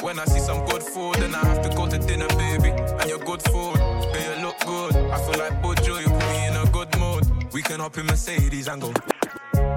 [0.00, 2.70] When I see some good food, then I have to go to dinner, baby.
[2.70, 4.96] And you're good food, girl, you look good.
[4.96, 7.52] I feel like Bojo, you put me in a good mood.
[7.52, 8.88] We can hop in Mercedes and go.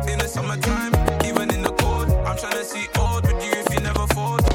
[0.07, 0.93] In the summertime,
[1.25, 4.48] even in the cold, I'm trying to see old with you if you never fold.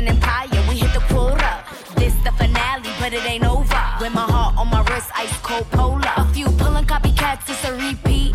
[0.00, 1.62] An empire, we hit the quota.
[1.96, 3.82] This the finale, but it ain't over.
[4.00, 6.12] With my heart on my wrist, ice cold polar.
[6.16, 8.32] A few pulling copycats, it's a repeat.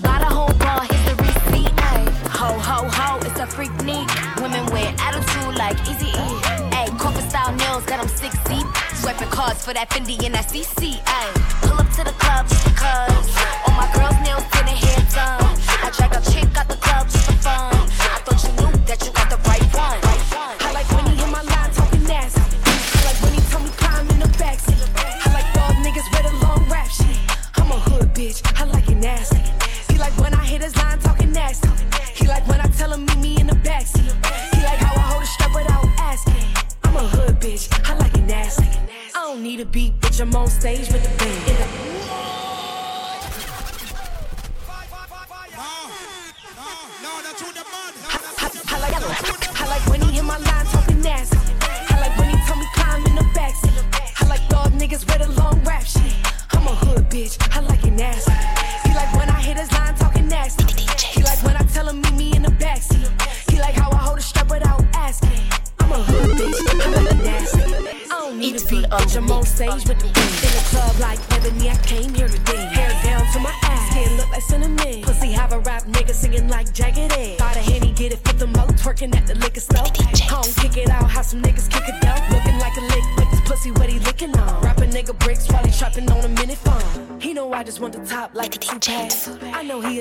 [0.00, 1.72] Got a whole bar, here's the receipt.
[1.76, 2.04] Ay.
[2.40, 4.08] Ho, ho, ho, it's a freak need.
[4.40, 6.28] Women wear attitude like Easy E.
[6.72, 8.66] Ay, corporate style nails, got them six deep.
[8.94, 11.00] Swiping cards for that Fendi and that CC.
[11.04, 11.28] Ay,
[11.62, 13.52] pull up to the club because.
[13.72, 13.91] My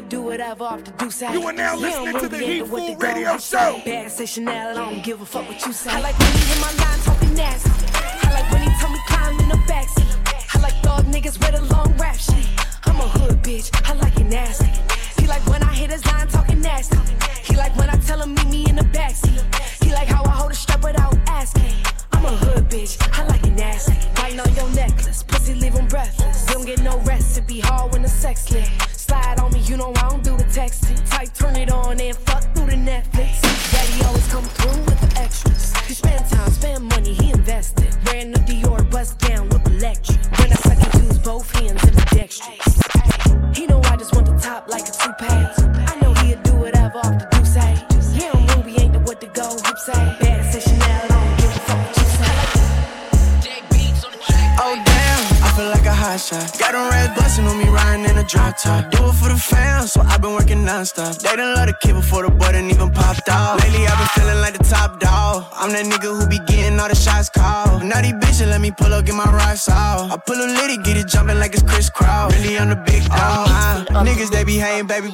[0.01, 1.33] I know he'll do whatever off the do side.
[1.33, 3.37] You are now listening to the Heat into what Food Radio.
[3.37, 3.81] Show.
[3.85, 5.91] Bag say Chanel, I don't give a fuck what you say.
[5.91, 7.71] I like when he hit my line talking nasty.
[7.93, 8.70] I like when he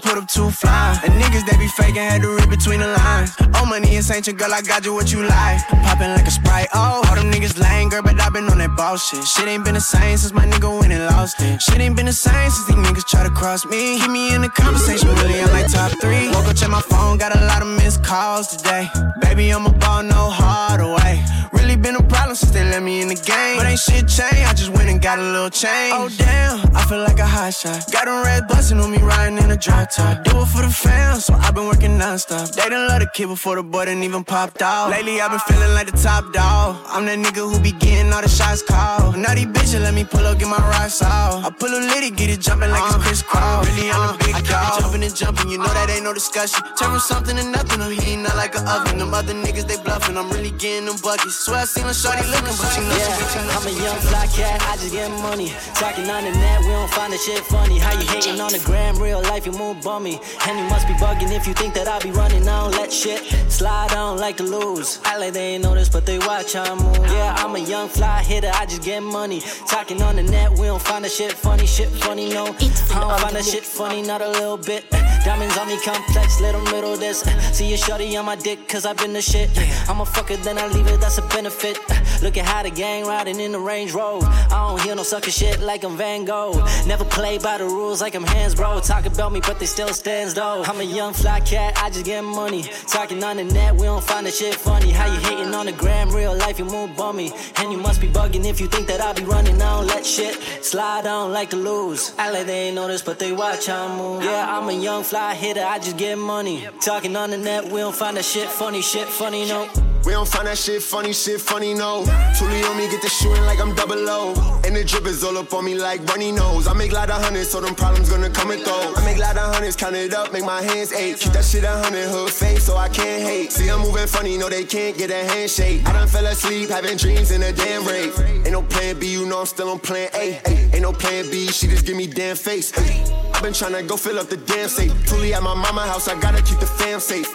[0.02, 1.00] put up too fly.
[1.04, 3.36] And niggas they be faking, had to read between the lines.
[3.56, 5.60] Oh money is ancient, girl, I got you what you like.
[5.86, 8.76] Popping like a sprite, oh, all them niggas lame, girl, but I been on that
[8.76, 9.24] bullshit.
[9.26, 11.62] Shit ain't been the same since my nigga went and lost it.
[11.62, 14.00] Shit ain't been the same since these niggas try to cross me.
[14.00, 16.30] Keep me in the conversation, really, I'm like top three.
[16.30, 18.90] Woke up, check my phone, got a lot of missed calls today.
[19.22, 21.24] Baby, I'm a ball, no hard away.
[21.68, 23.58] Really been a problem since they let me in the game.
[23.58, 25.92] But ain't shit changed, I just went and got a little change.
[26.00, 27.92] Oh damn, I feel like a hot shot.
[27.92, 30.24] Got them red bustin' on me riding in a drop top.
[30.24, 32.52] Do it for the fans, so I've been working non-stop.
[32.52, 34.92] They done love the kid before the boy done even popped out.
[34.92, 36.80] Lately I've been feeling like the top dog.
[36.88, 39.18] I'm that nigga who be getting all the shots called.
[39.18, 41.44] Now these bitches let me pull up, get my rocks off.
[41.44, 43.68] I pull a litty, get it jumping like it's uh, Kris Kross.
[43.68, 44.80] Really I'm the uh, big dog.
[44.80, 46.64] Jumping and jumping, you know that ain't no discussion.
[46.80, 49.00] Turn from something to nothing, I'm heating up like an oven.
[49.00, 51.36] Them other niggas they bluffing, I'm really getting them buckets.
[51.36, 54.62] Swear I seen a shorty looking, but she knows Yeah, I'm a young fly cat,
[54.62, 55.52] I just get money.
[55.74, 57.80] Talking on the net, we don't find the shit funny.
[57.80, 60.20] How you hating on the gram, real life, you move bummy.
[60.46, 62.48] And you must be bugging if you think that I'll be running.
[62.48, 65.00] I don't let shit slide on like to lose.
[65.04, 67.08] I like they ain't notice, but they watch how I move.
[67.08, 69.42] Yeah, I'm a young fly hitter, I just get money.
[69.68, 71.66] Talking on the net, we don't find the shit funny.
[71.66, 72.46] Shit funny, no.
[72.46, 74.86] I don't find the shit funny, not a little bit.
[75.28, 77.20] Diamonds on me complex, little middle this.
[77.52, 79.50] See you shorty on my dick, cause I've been the shit.
[79.90, 81.78] I'm a fucker, then I leave it, that's a benefit.
[82.24, 84.26] Look at how the gang riding in the Range Rover.
[84.26, 86.66] I don't hear no sucker shit like I'm Van Gogh.
[86.88, 88.80] Never play by the rules like I'm hands, bro.
[88.80, 90.64] Talk about me, but they still stands though.
[90.64, 92.64] I'm a young fly cat, I just get money.
[92.88, 94.92] Talking on the net, we don't find the shit funny.
[94.92, 97.34] How you hating on the gram, real life, you move bummy.
[97.58, 99.62] And you must be bugging if you think that I'll be running.
[99.62, 102.14] I don't let shit slide on like to lose.
[102.18, 104.24] I like they ain't notice, but they watch how I move.
[104.24, 106.68] Yeah, I'm a young fly fly hitter, I just get money.
[106.80, 109.68] Talking on the net, we don't find that shit funny, shit funny, no.
[110.08, 112.06] We don't find that shit funny, shit funny, no.
[112.40, 114.62] Tully on me, get the shooting like I'm double O.
[114.64, 116.66] And the drip is all up on me like runny nose.
[116.66, 118.94] I make lot of hundreds, so them problems gonna come and go.
[118.96, 121.18] I make lot of hundreds, count it up, make my hands ache.
[121.20, 123.52] Keep that shit a hundred hood face, so I can't hate.
[123.52, 125.86] See, I'm moving funny, no, they can't get a handshake.
[125.86, 128.18] I done fell asleep, having dreams in a damn rape.
[128.46, 130.40] Ain't no plan B, you know I'm still on plan A.
[130.74, 132.72] Ain't no plan B, she just give me damn face.
[132.78, 134.94] I've been trying to go fill up the damn safe.
[135.10, 137.28] Fully at my mama house, I gotta keep the fam safe.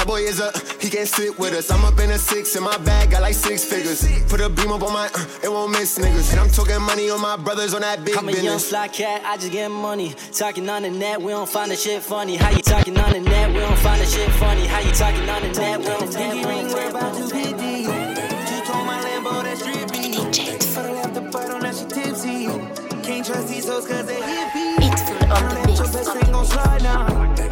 [0.00, 1.70] That boy is a, he can't sit with us.
[1.70, 4.00] I'm up in a six in my bag, got like six figures.
[4.30, 6.30] Put a beam up on my, uh, it won't miss niggas.
[6.32, 8.44] And I'm talking money on my brothers on that big I'm a business.
[8.44, 10.14] young fly cat, I just get money.
[10.32, 12.36] Talking on the net, we don't find the shit funny.
[12.36, 14.64] How you talking on the net, we don't find the shit funny.
[14.64, 17.84] How you talking on the net, we don't find ring, we're about to hit D.
[17.84, 20.16] She told my Lambo that's drippy.
[20.74, 22.46] But I left the butt on that she tipsy.
[23.02, 24.76] Can't trust these hoes cause they hippie.
[24.80, 25.80] It's full on the mix.
[25.92, 27.49] Best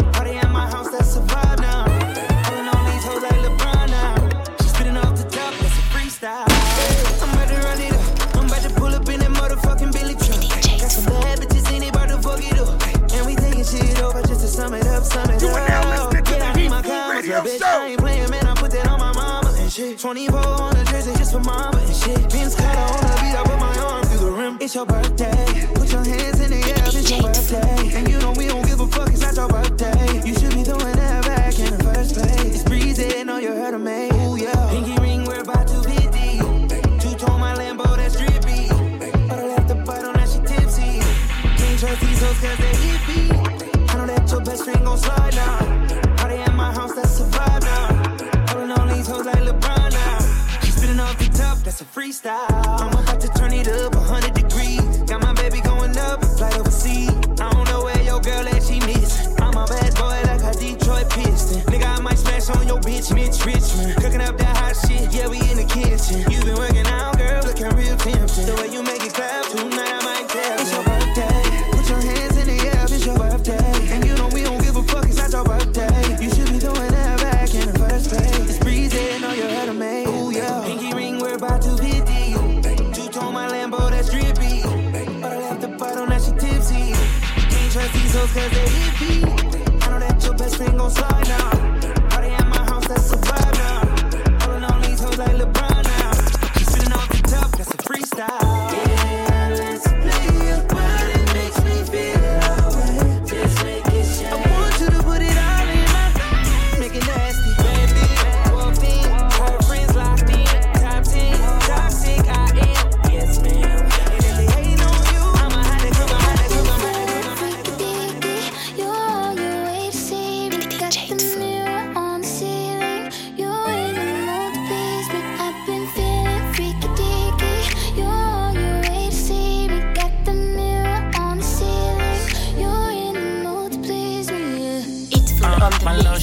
[19.99, 22.31] 24 on the jersey just for mama and shit.
[22.31, 24.59] Vince Carter on the beat, I put my arm through the rim.
[24.61, 25.67] It's your birthday.
[25.75, 27.99] Put your hands in the air, it's your birthday.
[27.99, 30.23] And you know we don't give a fuck, it's not your birthday.
[30.25, 32.55] You should be throwing that back in the first place.
[32.55, 34.07] It's breezy, know oh, you heard of me.
[34.23, 34.71] Ooh, yeah.
[34.71, 36.39] Pinky ring, we're about to hit D.
[37.03, 38.69] Two tone my Lambo, that's drippy.
[39.27, 41.03] But I left the butt on that she tipsy.
[41.59, 43.91] Can't trust these hoes cause they hippie.
[43.91, 45.68] I know that your best friend gon' slide now.
[51.79, 52.81] That's a freestyle.
[52.81, 54.81] I'm about to turn it up 100 degrees.
[55.05, 57.11] Got my baby going up, flight overseas.
[57.41, 59.29] I don't know where your girl at, she miss.
[59.41, 61.63] I'm a bad boy like a Detroit Piston.
[61.73, 63.98] Nigga, I might smash on your bitch, Mitch Richmond.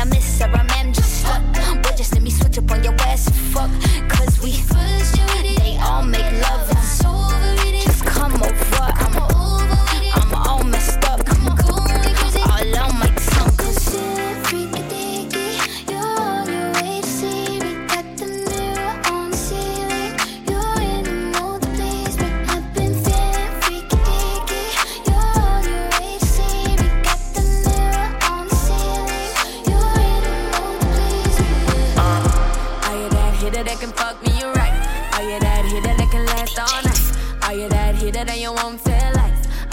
[0.00, 0.79] A miss or a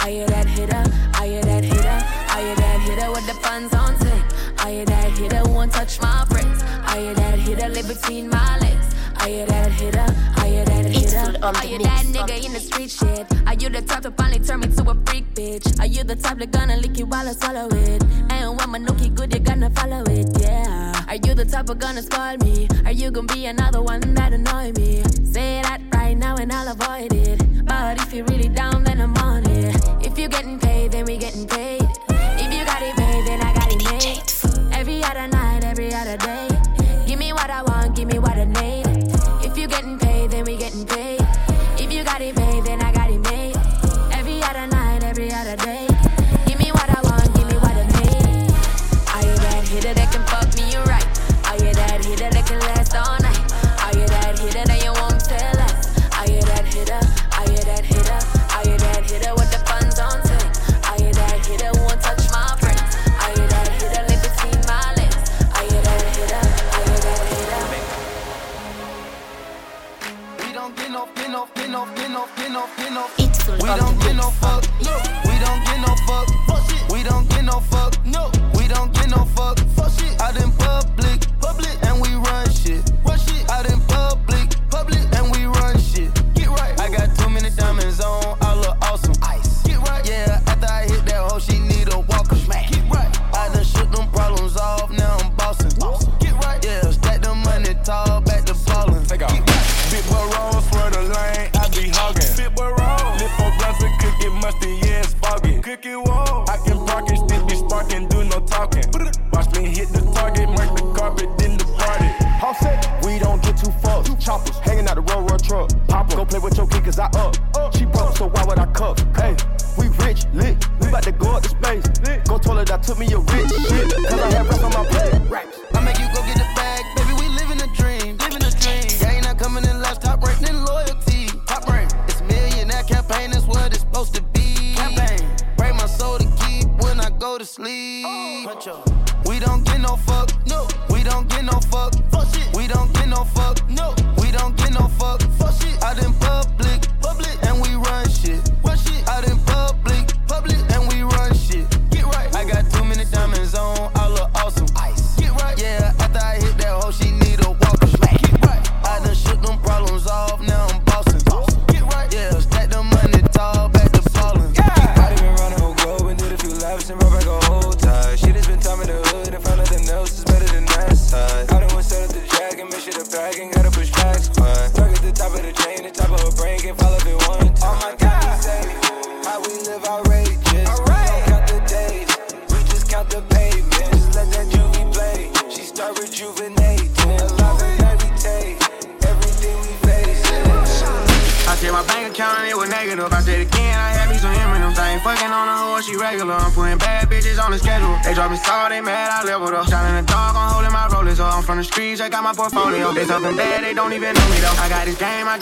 [0.07, 0.83] Are you that hitter?
[1.19, 1.99] Are you that hitter?
[2.31, 4.63] Are you that hitter with the funds on tick?
[4.63, 6.63] Are you that hitter won't touch my bricks?
[6.87, 8.95] Are you that hitter live between my legs?
[9.19, 10.07] Are you that hitter?
[10.37, 11.43] Are you that hitter?
[11.43, 13.25] Are you that nigga in the street shit?
[13.47, 15.79] Are you the type to finally turn me to a freak bitch?
[15.79, 18.03] Are you the type that gonna lick you while I swallow it?
[18.29, 21.03] And when my nookie good, you gonna follow it, yeah.
[21.09, 22.69] Are you the type of gonna spoil me?
[22.85, 25.03] Are you gonna be another one that annoy me?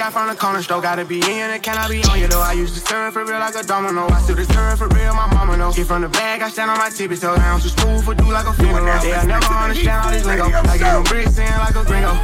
[0.05, 0.81] Got from the corner store.
[0.81, 2.41] Gotta be in it, can I be on you though?
[2.41, 4.07] I used to serve for real like a domino.
[4.07, 5.71] I still serve for real, my mama know.
[5.71, 7.37] Get from the bag, I stand on my tippy toes.
[7.37, 8.85] Down too smooth for do like a funeral.
[9.01, 10.45] They'll never understand all this lingo.
[10.45, 12.14] I get them bricks in like a gringo.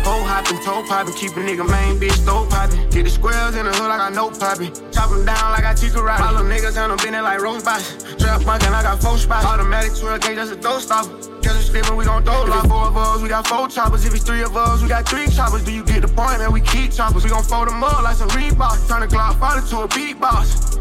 [0.52, 2.90] Hoe hopping, toe popping, keep a nigga main bitch stove popping.
[2.90, 4.74] Get the squares in the hood like I know popping.
[4.92, 6.20] Chop them down like I teach karate.
[6.20, 8.04] All them niggas and them bending like robots.
[8.20, 9.46] Trap bunkin', I got four spots.
[9.46, 11.16] Automatic 12 gauge, that's a throw stopper.
[11.42, 12.68] Catch us slipping, we gon' throw lock.
[12.68, 14.06] Four of us, we got four choppers.
[14.06, 15.64] If it's three of us, we got three choppers.
[15.64, 16.52] Do you get the point, man?
[16.52, 17.24] We keep choppers.
[17.24, 18.88] We gon' fold them up like some Reebok.
[18.88, 20.72] Turn the Glock 40 to a beatbox.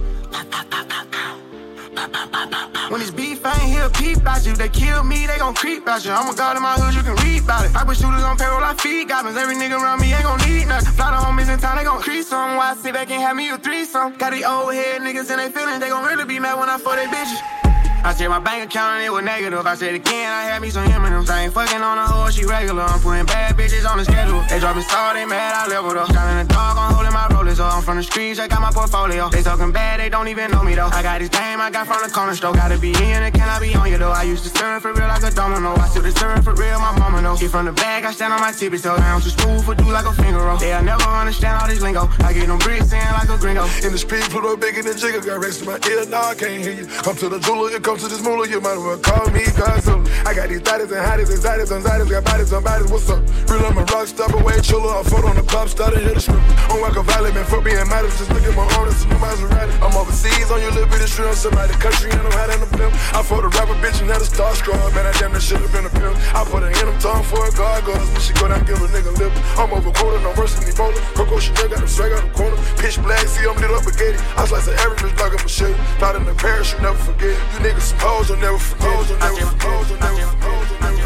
[2.91, 4.53] When it's beef, I ain't here peep out you.
[4.53, 6.11] They kill me, they gon' creep out you.
[6.11, 7.71] I'm a god in my hood, you can read about it.
[7.77, 9.37] I put shooters on payroll, I feed goblins.
[9.37, 10.93] Every nigga around me ain't gon' need nothing.
[10.95, 12.57] Fly the homies in town, they gon' crease some.
[12.57, 14.19] Why I sit back and have me a threesome?
[14.19, 16.79] Got these old head niggas and they feelings, they gon' really be mad when I
[16.79, 17.60] fuck they bitches.
[18.03, 19.67] I said my bank account and it was negative.
[19.67, 21.29] I said again, I had me some M&M's.
[21.29, 22.83] I ain't fucking on a hoe, she regular.
[22.83, 24.41] I'm putting bad bitches on the schedule.
[24.49, 26.09] They dropping star, they mad, I leveled up.
[26.09, 27.75] Shot in the dark, I'm holding my rollers up.
[27.75, 29.29] I'm from the streets, I got my portfolio.
[29.29, 30.89] They talking bad, they don't even know me though.
[30.89, 32.55] I got this game, I got from the corner store.
[32.55, 34.13] Gotta be in it, can I be on you though?
[34.13, 35.77] I used to serve for real like a domino.
[35.77, 37.37] I still serve for real, my mama know.
[37.37, 38.99] Get from the bag, I stand on my tippy toes.
[38.99, 40.57] Down too smooth for do like a finger roll.
[40.57, 42.09] They'll never understand all this lingo.
[42.25, 43.69] I get them bricks in like a gringo.
[43.85, 45.25] In the street, put up bigger than Jigga.
[45.25, 46.87] Got rest in my ear, nah, I can't hear you.
[47.05, 49.99] Come to the jeweler, come to this moolah, you might as well call me Godzilla.
[50.23, 53.19] I got these thotties and hotties, anxieties, anxieties, got bodies and bodies, what's up?
[53.51, 54.95] Real, I'm a rock star, but way chiller.
[54.95, 56.39] I fought on the club, started hit the strip.
[56.71, 59.75] On Waka Valley, man, for being modest, just look at my own, it's a Maserati.
[59.83, 62.71] I'm overseas on your little bit of shrimp, somebody country, and I'm hot in the
[62.71, 62.95] blimp.
[63.11, 65.73] I fought a rapper bitch and had a star scrub, man, I damn that should've
[65.75, 66.15] been a pimp.
[66.31, 68.87] I put her in them tongue for a gargoyle, when she go down, give a
[68.95, 69.35] nigga lip.
[69.59, 69.91] I'm over
[70.23, 70.95] no worse than Ebola.
[71.19, 72.57] Coco Chanel got him swag out the corner.
[72.79, 74.19] Pitch black, see I'm lit up spaghetti.
[74.37, 75.75] I slice the average bitch like a machete.
[76.01, 77.35] Not in the you never forget.
[77.53, 78.89] You niggas hoes, you'll never forget.
[78.89, 81.01] Hoes, you'll never forget.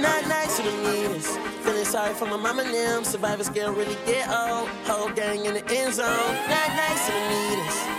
[0.00, 0.81] Not nice to the.
[2.12, 3.04] Sorry for my mama and them.
[3.04, 4.68] Survivors can't really get old.
[4.84, 6.06] Whole gang in the end zone.
[6.06, 7.52] Not nice to the.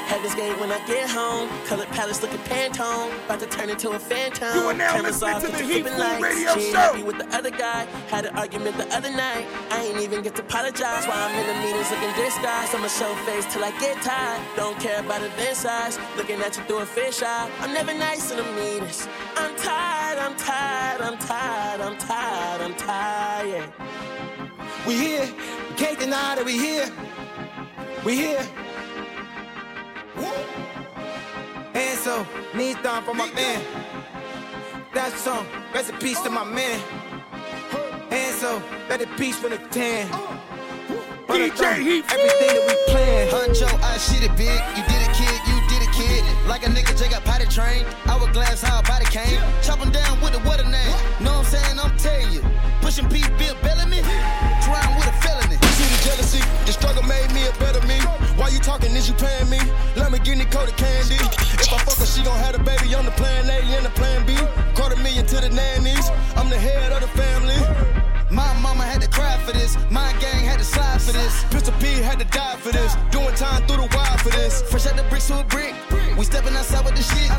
[0.04, 1.50] Head this gate when I get home.
[1.66, 3.10] Colored palace looking Pantone.
[3.26, 4.56] About to turn into a phantom.
[4.56, 6.22] You are now Cameras listening off, to the Heat Food.
[6.22, 7.04] Radio she Show.
[7.06, 7.86] with the other guy.
[8.10, 9.48] Had an argument the other night.
[9.72, 11.06] I ain't even get to apologize.
[11.08, 12.76] While I'm in the meetings looking disguised.
[12.76, 14.42] I'ma show face till I get tired.
[14.56, 15.98] Don't care about event size.
[16.18, 17.50] Looking at you through a fish eye.
[17.62, 19.10] I'm never nice to the meanest.
[19.38, 23.93] I'm tired, I'm tired, I'm tired, I'm tired, I'm tired.
[24.86, 25.30] We here.
[25.70, 26.92] We can't deny that we here.
[28.04, 28.46] We here.
[31.74, 33.64] And so, knees down for my man.
[34.94, 35.48] That's song.
[35.74, 36.82] Rest in peace to my man.
[38.12, 40.10] And so, let it peace from the ten.
[41.28, 43.30] DJ Heat Everything that we plan.
[43.30, 44.60] Huncho, I shit it big.
[44.76, 45.43] You did it, kid.
[46.48, 47.88] Like a nigga J got potty trained.
[48.06, 49.40] Hourglass, how a body came.
[49.62, 50.92] chop Chopping down with a what a name.
[51.24, 51.80] Know what I'm saying?
[51.80, 52.42] I'm telling you.
[52.82, 54.02] Pushing P, Bill Bellamy.
[54.62, 55.56] Trying with a felony.
[55.80, 57.98] See the jealousy, the struggle made me a better me.
[58.36, 58.92] Why you talking?
[58.92, 59.60] Is you paying me?
[59.96, 61.16] Lamborghini coated candy.
[61.16, 63.92] If I fuck her, she gon' have the baby on the plan A and the
[63.92, 64.36] plan B.
[64.76, 66.10] Quarter million to the nannies.
[66.36, 67.93] I'm the head of the family.
[68.34, 69.78] My mama had to cry for this.
[69.92, 71.44] My gang had to slide for this.
[71.52, 72.96] Pistol P had to die for this.
[73.12, 74.64] Doing time through the wire for this.
[74.64, 75.76] Fresh out the bricks to a brick.
[76.18, 77.30] We stepping outside with the shit.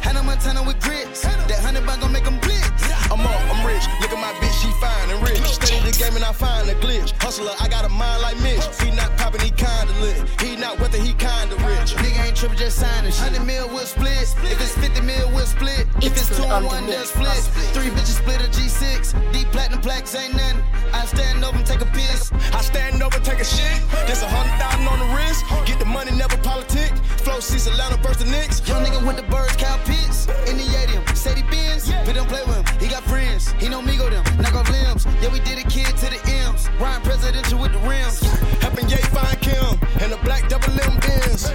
[0.00, 1.22] Hannah Montana with grits.
[1.22, 2.64] That hundred bag gon' make them blitz.
[3.12, 3.84] I'm up, I'm rich.
[4.00, 5.40] Look at my bitch, she fine and rich.
[5.44, 7.12] Study the game and I find a glitch.
[7.20, 8.64] Hustler, I got a mind like Mitch.
[8.80, 10.16] He not popping, he kinda lit.
[10.40, 11.96] He not whether he kinda rich.
[11.96, 13.32] Nigga ain't tripping, just signing shit.
[13.32, 14.28] 100 mil, we'll split.
[14.44, 15.86] If it's 50 mil, we'll split.
[16.00, 17.36] If it's two on one, they'll split.
[17.72, 19.12] Three bitches split a G6.
[19.32, 20.62] Deep platinum plaques ain't nothing.
[20.92, 22.32] I stand over and take a piss.
[22.52, 23.78] I stand over, take a shit.
[24.06, 25.44] There's a hundred thousand on the wrist.
[25.66, 26.96] Get the money, never politic.
[27.24, 28.66] Flow seats Atlanta versus the Knicks.
[28.68, 30.26] Young nigga with the birds, cow pits.
[30.48, 31.90] In the Yadium, said he bins.
[32.06, 32.66] We don't play with him.
[32.80, 33.52] He got friends.
[33.58, 34.24] He know me go them.
[34.38, 35.06] Knock off limbs.
[35.20, 36.68] Yeah, we did a kid to the M's.
[36.80, 38.20] Ryan presidential with the rims.
[38.62, 39.78] Helping Ye find Kim.
[40.00, 41.50] And the black double M ends.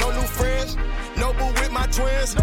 [0.00, 0.76] No new friends.
[1.16, 2.34] No boo with my twins.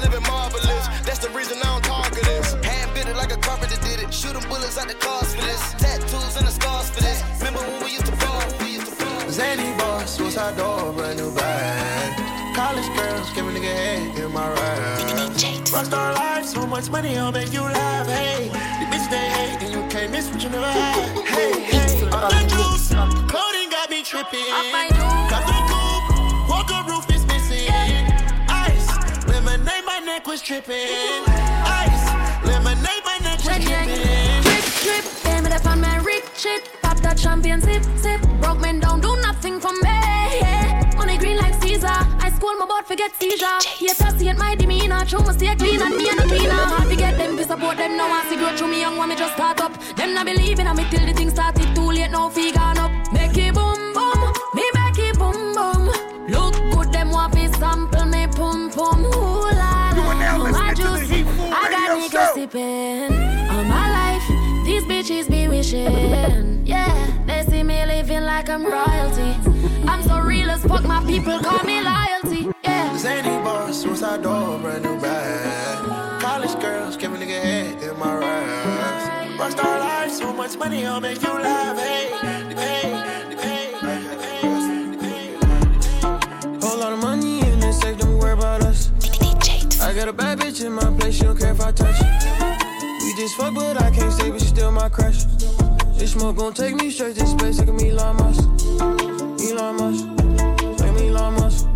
[0.00, 0.86] Living marvelous.
[1.06, 2.54] That's the reason I don't target this.
[2.64, 4.12] Hand bit it like a carpenter did it.
[4.12, 5.60] Shooting bullets out the cars for this.
[5.78, 7.22] Tattoos and the scars for this.
[7.38, 8.42] Remember when we used to ball?
[8.60, 9.30] We used to ball.
[9.30, 12.56] Zany boss, suicide door, brand new bag.
[12.56, 15.00] College girls, give a nigga head in my ride.
[15.70, 18.08] Rockstar life, so much money, I'll make you laugh.
[18.08, 21.26] Hey, the bitch they hate, and you can't miss what you never had.
[21.26, 22.88] Hey, hey, up the juice,
[23.30, 24.50] clothing got me tripping.
[25.30, 25.69] Got the coupe,
[30.20, 31.24] neck was tripping.
[31.64, 34.42] Ice, lemonade, my neck was tripping.
[34.42, 36.68] Drip, drip, damn it, I found my rich shit.
[36.82, 38.20] Pop that champagne, sip, sip.
[38.40, 39.96] Broke men don't do nothing for me.
[40.42, 40.92] Yeah.
[40.96, 41.86] Money green like Caesar.
[41.88, 43.46] I school my boat, forget seizure.
[43.80, 45.06] Yeah, see it my demeanor.
[45.06, 46.52] Show me stay clean and me and the cleaner.
[46.52, 47.96] Hard to get them to support them.
[47.96, 49.72] Now I see grow through me young one, me just start up.
[49.96, 52.10] Them not believing on me till the thing started too late.
[52.10, 52.90] Now fee gone up.
[53.12, 53.79] Make it boom boom,
[62.10, 63.12] I got Radio sipping
[63.50, 64.26] all my life.
[64.66, 67.24] These bitches be wishing, yeah.
[67.24, 69.36] They see me living like I'm royalty.
[69.86, 72.96] I'm so real as fuck, my people call me loyalty, yeah.
[72.96, 76.20] Zany boss, suicide door, brand new bag.
[76.20, 79.38] College girls, give a nigga head in my ride.
[79.38, 81.78] Rockstar life, so much money, I'll make you laugh.
[81.78, 82.10] Hey,
[82.48, 83.19] the
[89.90, 93.02] I got a bad bitch in my place, she don't care if I touch it.
[93.02, 95.24] We just fuck, but I can't stay, but she still my crush.
[95.98, 98.44] This smoke gon' take me straight to space, like a Elon Musk.
[99.42, 100.06] Elon Musk,
[100.78, 101.66] like me Elon Musk.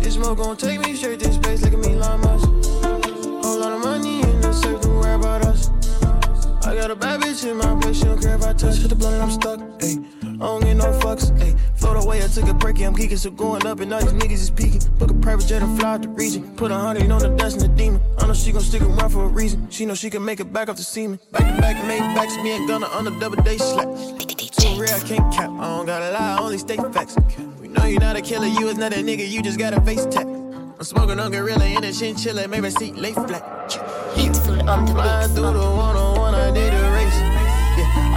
[0.00, 2.46] This smoke gon' take me straight to space, like a Elon Musk.
[3.42, 5.70] Whole lot of money in the safe, don't worry about us.
[6.66, 8.76] I got a bad bitch in my place, she don't care if I touch.
[8.76, 9.60] Hit the blunt and I'm stuck,
[12.16, 14.50] Away, I took a break, I'm geeking, so going up and all these niggas is
[14.50, 14.80] peeking.
[14.98, 16.54] Book a private jet and fly out the region.
[16.56, 18.00] Put a hundred on the dust and the demon.
[18.18, 19.68] I know she gon' stick around for a reason.
[19.70, 21.18] She know she can make it back off the semen.
[21.32, 23.86] Back to back, make backs, me and Gunna on a double day slap.
[24.52, 25.50] So real, I can't cap.
[25.50, 27.16] I don't gotta lie, I only state facts.
[27.60, 29.80] We know you're not a killer, you is not a nigga, you just got a
[29.82, 30.26] face tap.
[30.26, 33.44] I'm smoking on gorilla in a chinchilla, maybe seat lay flat.
[34.14, 36.72] Beautiful on the Flying through the one on one, I did.
[36.72, 36.85] Yeah,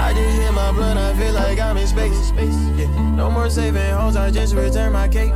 [0.02, 2.32] I just hit my blood, I feel like I'm in space.
[2.78, 5.34] Yeah, no more saving hoes, I just return my cake.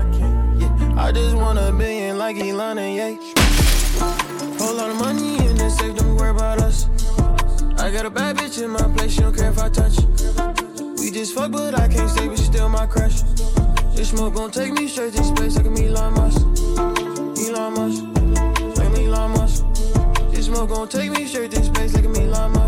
[0.57, 3.33] Yeah, I just want a billion like Elon and Ye.
[4.57, 6.87] Whole lot of money in this safe, don't worry about us.
[7.77, 9.97] I got a bad bitch in my place, she don't care if I touch.
[10.97, 13.21] We just fuck, but I can't stay, but she still my crush.
[13.95, 16.41] This smoke gon' take me straight to space, like me Elon Musk.
[17.45, 18.03] Elon Musk,
[18.77, 19.65] like me Elon Musk.
[20.31, 22.62] This smoke gon' take me straight to space, like me Elon Musk.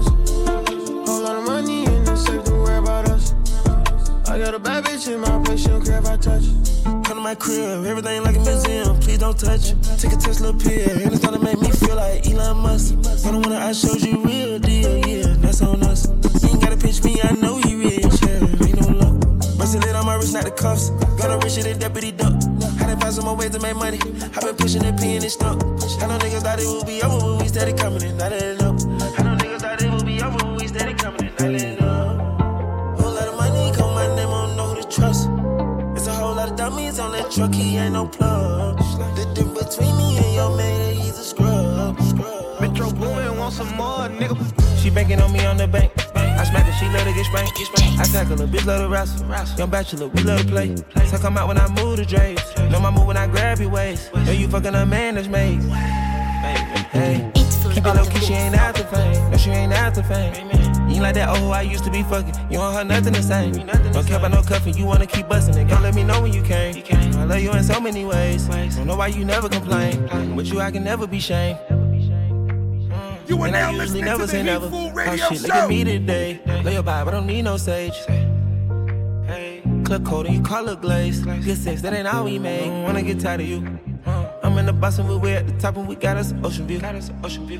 [4.35, 6.43] I got a bad bitch in my place, she don't care if I touch.
[6.83, 8.99] Come to my crib, everything like a museum.
[8.99, 9.71] Please don't touch.
[9.71, 9.77] it.
[9.97, 12.99] Take a Tesla pill, and it's gonna make me feel like Elon Musk.
[12.99, 16.07] The one that I showed you real deal, yeah, that's on us.
[16.43, 19.15] You ain't gotta pinch me, I know you rich, yeah, ain't no luck.
[19.57, 20.89] Bustin' lit on my wrist, not the cuffs.
[21.15, 22.35] Got a richer than Deputy Duck.
[22.75, 23.99] Had find some more ways to make money.
[24.03, 25.63] i been pushing the P and it's stuck.
[26.03, 28.64] I know niggas thought it would be over, but we steady coming and not letting
[37.25, 38.77] dummies truck, he ain't no plug.
[39.15, 41.99] The difference between me and your man, he's a scrub.
[42.01, 42.61] scrub.
[42.61, 44.35] Metro Boomin want some more, nigga.
[44.81, 45.91] She banking on me on the bank.
[46.15, 47.99] I smack her, she let her get spanked.
[47.99, 49.57] I tackle her, bitch love to wrestle.
[49.57, 50.75] Young bachelor, we love to play.
[51.05, 52.55] So come out when I move the drapes.
[52.69, 54.13] Know my move when I grab your waist.
[54.13, 55.61] Know you fucking a man that's made.
[56.91, 57.31] Hey,
[57.73, 59.31] keep it low key, she ain't after fame.
[59.31, 60.74] No, she ain't after fame.
[60.87, 62.35] You ain't like that, oh, I used to be fucking.
[62.51, 63.53] You don't have nothing the same.
[63.91, 65.67] Don't care about no cuffing, you wanna keep busting it.
[65.67, 66.83] Don't let me know when you came.
[67.17, 68.45] I love you in so many ways.
[68.47, 70.35] Don't know why you never complain.
[70.35, 71.57] With you, I can never be shamed.
[71.69, 73.29] Mm.
[73.29, 74.69] You are And now I usually listening to never the say never.
[74.71, 76.39] Oh shit, look at me today.
[76.63, 77.97] Lay your vibe, I don't need no sage.
[79.25, 81.21] Hey, clip coat and you call it glaze.
[81.21, 82.69] Good sex, that ain't all we made.
[82.83, 83.79] Wanna get tired of you.
[84.45, 86.67] I'm in the and we way at the top and we got us an ocean
[86.67, 86.79] view.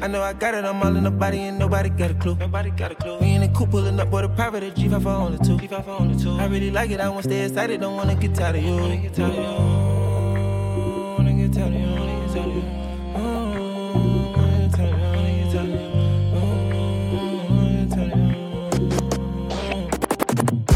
[0.04, 2.36] I know I got it, I'm all in the body and nobody got a clue.
[2.36, 3.18] Nobody got a clue.
[3.18, 5.58] We in the coupe pulling up with a private at G5 for only two.
[5.58, 6.34] G5 for only two.
[6.34, 8.76] I really like it, I wanna stay excited, don't wanna get tired of you.
[8.76, 9.42] Wanna get tired of you.
[11.18, 11.88] Wanna get tired of you.
[11.90, 12.62] Wanna get tired of you.
[13.16, 15.90] Wanna get tired of you.
[17.50, 18.20] Wanna get tired of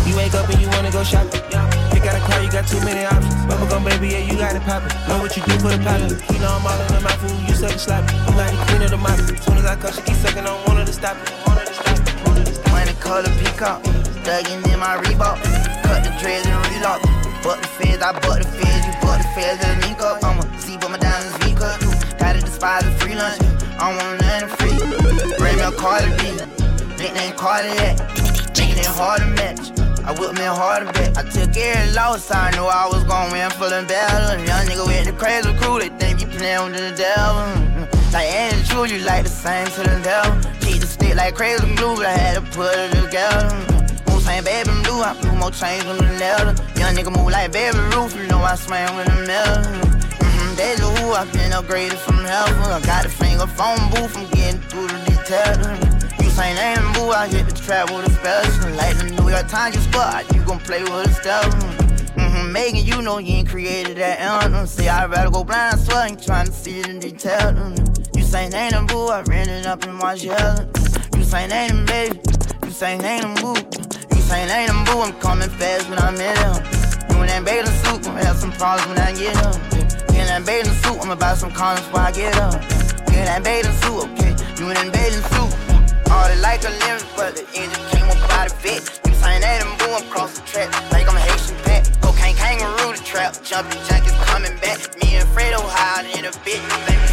[0.05, 0.09] you.
[0.09, 1.78] You wake up and you wanna go shopping.
[1.99, 3.35] Pick out a car, you got too many options.
[3.43, 4.87] Bubblegum baby, yeah, you got it poppin'.
[5.11, 6.15] Know what you do for the pilot.
[6.31, 8.15] You know I'm all in the mouth, food, you suck sloppy.
[8.23, 9.19] I'm like the queen of the mop.
[9.19, 11.27] Soon as I cut, she keep sucking on one of the stop it.
[11.43, 12.07] One of the stop it.
[12.47, 12.71] It.
[12.71, 13.83] Money color peacock,
[14.23, 15.43] thuggin' in my Reebok.
[15.83, 17.03] Cut the dreads and relock.
[17.43, 20.23] Butt the feds, I butt the feds, you butt the feds and link up.
[20.23, 21.83] I'ma see but my diamonds V cut.
[22.15, 23.43] Gotta despise the free lunch.
[23.75, 25.35] I don't want nothing free.
[25.35, 26.31] Bring me a Cardi B,
[26.95, 27.99] nickname Cardiac.
[28.55, 29.88] Nickname hard to match.
[30.09, 31.15] I whip me hard to bet.
[31.19, 34.41] I took every loss, I knew I was gon' win for them battle.
[34.43, 37.45] Young nigga with the crazy crew, they think you playin' with the devil.
[37.85, 40.33] Mm, Like Andy True, you like the same to the devil.
[40.65, 43.53] Keep the stick like crazy glue, but I had to put it together.
[44.09, 46.57] Moose ain't baby blue, I blew more chains on the leather.
[46.81, 49.61] Young nigga move like baby roof, you know I swam with the metal.
[49.61, 52.57] Mm-hmm, deja vu, I been upgraded from heaven.
[52.65, 55.69] I got the finger phone booth, I'm getting through the details.
[56.17, 59.18] You say name boo, I hit the trap with a special.
[59.29, 61.43] New got Times, you spot, you gon' play with a step.
[62.17, 64.65] Mm-hmm, Megan, you know you ain't created that anthem.
[64.65, 67.53] See, I'd rather go blind, so I ain't trying to see it in detail.
[67.53, 70.67] Mm, You say name and boo, I ran it up in my shell.
[71.15, 72.19] You say name and baby,
[72.65, 73.53] you say name and boo.
[73.53, 76.65] You say name and boo, I'm coming fast when I'm in them.
[77.13, 79.61] You in that bathing suit, gonna have some problems when I get up.
[80.09, 82.53] You in that bathing suit, I'ma buy some condoms before I get up.
[83.13, 84.33] You in that bathing suit, okay?
[84.57, 85.53] You in that bathing suit.
[86.09, 89.08] All the like a limit, but the engine came up by the vet.
[89.23, 91.55] And the track, like I'm a Haitian.
[92.01, 94.79] Cocaine kangaroo the trap, jumping jack is coming back.
[95.01, 97.07] Me and Fredo hide in a bit, baby,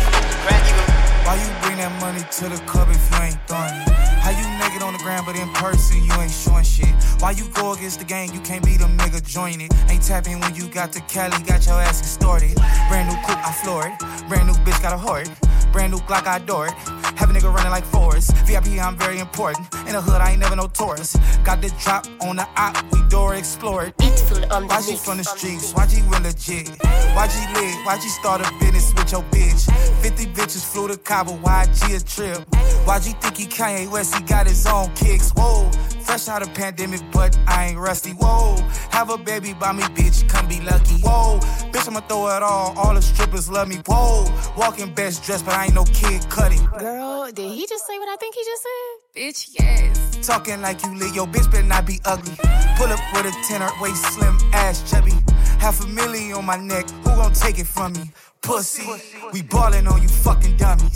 [0.45, 0.87] crack even.
[1.27, 3.89] Why you bring that money to the club if you ain't throwing it?
[4.23, 6.95] How you naked on the ground, but in person you ain't showing shit?
[7.19, 9.73] Why you go against the game, you can't beat them nigga join it?
[9.89, 12.55] Ain't tapping when you got the Cali, got your ass extorted.
[12.89, 13.99] Brand new coupe, I floor it.
[14.29, 15.31] Brand new bitch, got a hoard.
[15.77, 16.73] Brand new Glock, I adore it.
[17.21, 18.35] Have a nigga running like Forrest.
[18.47, 19.69] VIP, I'm very important.
[19.81, 21.19] In the hood, I ain't never no tourist.
[21.45, 23.93] Got the drop on the op, we door explored.
[23.99, 25.75] Why she from the streets?
[25.75, 26.71] Why she real legit?
[27.13, 27.77] Why she lit?
[27.85, 29.69] Why she start a business with your bitch?
[30.01, 32.49] 50 bitches flew to Cabo, YG a trip.
[32.87, 35.31] Why YG think he Kanye West, he got his own kicks.
[35.37, 35.71] Whoa,
[36.07, 38.13] fresh out of pandemic, but I ain't rusty.
[38.13, 38.57] Whoa,
[38.91, 40.95] have a baby by me, bitch, come be lucky.
[41.03, 41.41] Whoa,
[41.73, 42.79] bitch, I'ma throw it all.
[42.79, 43.77] All the strippers love me.
[43.87, 44.25] Whoa,
[44.57, 46.65] walking best dressed, but I ain't no kid cutting.
[46.79, 49.21] Girl, did he just say what I think he just said?
[49.21, 50.27] Bitch, yes.
[50.27, 52.37] Talking like you lit, yo, bitch better not be ugly.
[52.77, 55.13] Pull up with a tenor, waist slim, ass chubby.
[55.59, 58.11] Half a million on my neck, who gon' take it from me?
[58.43, 58.87] Pussy,
[59.33, 60.95] we ballin' on you fucking dummies.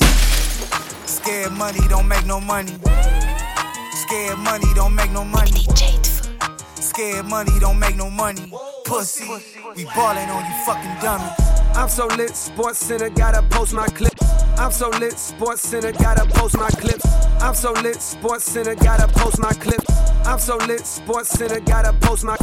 [1.04, 2.78] Scared money don't make no money.
[4.10, 5.64] Scared money don't make no money.
[6.74, 8.52] Scared money don't make no money.
[8.84, 9.24] Pussy,
[9.76, 11.30] we ballin' on you fucking dummies.
[11.76, 14.12] I'm so lit, Sports Center gotta post my clip.
[14.58, 17.06] I'm so lit, Sports Center gotta post my clips.
[17.40, 19.80] I'm so lit, Sports Center gotta post my clip.
[20.24, 22.36] I'm so lit, Sports Center gotta post my.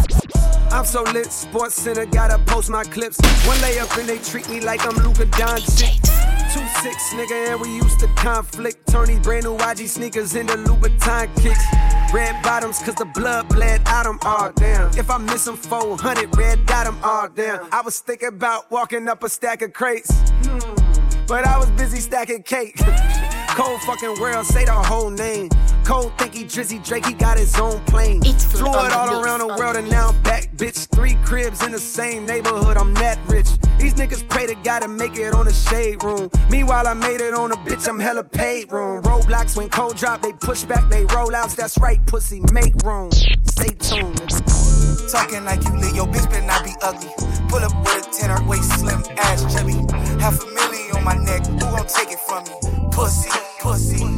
[0.71, 3.19] I'm so lit, Sports Center gotta post my clips.
[3.45, 6.36] One layup and they treat me like I'm Luka Doncic.
[6.57, 8.87] Two six nigga and we used to conflict.
[8.87, 11.63] Turn brand new YG sneakers into Louboutin kicks.
[12.11, 14.97] Red bottoms cause the blood bled out them all down.
[14.97, 17.67] If I miss them 400, red dot them all down.
[17.71, 20.09] I was thinking about walking up a stack of crates.
[21.27, 22.79] But I was busy stacking cake.
[23.57, 25.49] Cold fucking world, say the whole name.
[25.83, 28.21] Cold think he Drizzy Drake, he got his own plane.
[28.21, 30.87] Flew it all around the world and now I'm back, bitch.
[30.89, 33.47] Three cribs in the same neighborhood, I'm that rich.
[33.79, 36.29] These niggas pray to God to make it on the shade room.
[36.51, 39.01] Meanwhile, I made it on a bitch, I'm hella paid room.
[39.01, 41.55] Roadblocks when cold drop, they push back, they roll outs.
[41.55, 43.11] That's right, pussy, make room.
[43.11, 44.19] Stay tuned.
[45.09, 47.09] Talking like you lit, yo, bitch better not be ugly.
[47.49, 49.73] Pull up with a tenor, waist slim, ass chubby.
[50.21, 52.76] Half a million on my neck, who gon' take it from me?
[52.97, 53.29] Pussy,
[53.59, 54.16] pussy.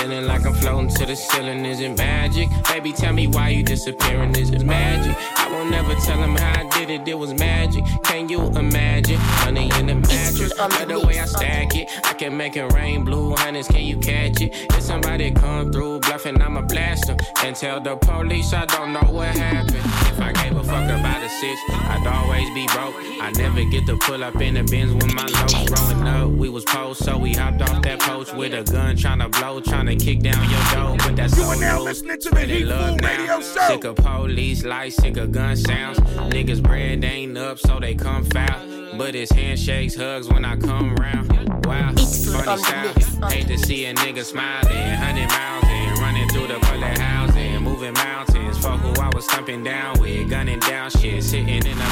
[0.00, 2.48] Feeling like I'm floating to the ceiling, is it magic?
[2.68, 5.14] Baby, tell me why you disappearing, is it magic?
[5.36, 7.84] I won't never tell him how I did it, it was magic.
[8.04, 9.20] Can you imagine?
[9.44, 11.90] Money in the mattress, by the way I stack it.
[12.04, 14.54] I can make it rain, blue hundreds, can you catch it?
[14.70, 17.18] If somebody come through bluffing, I'ma blast them.
[17.44, 19.76] And tell the police I don't know what happened.
[19.76, 22.94] If I gave a fuck about a six, I'd always be broke.
[23.20, 25.66] I never get to pull up in the bins with my low.
[25.66, 29.30] Growing up, we was post, so we hopped off that post with a gun, tryna
[29.30, 29.60] blow,
[29.90, 30.96] tryna kick down your door.
[30.98, 31.84] But that's You so are now low.
[31.84, 33.04] listening to the Heat Food.
[33.04, 33.66] Radio Show.
[33.68, 35.98] Sick of police lights, sick of gun sounds.
[36.00, 38.96] Niggas bread ain't up, so they come foul.
[38.96, 41.30] But it's handshakes, hugs when I come round.
[41.64, 43.28] Wow, funny style.
[43.30, 47.94] Hate to see a nigga smiling, hundred miles and running through the bullet housing, moving
[47.94, 48.58] mountains.
[48.58, 51.84] Fuck who I was thumping down with, gunning down shit, sitting in the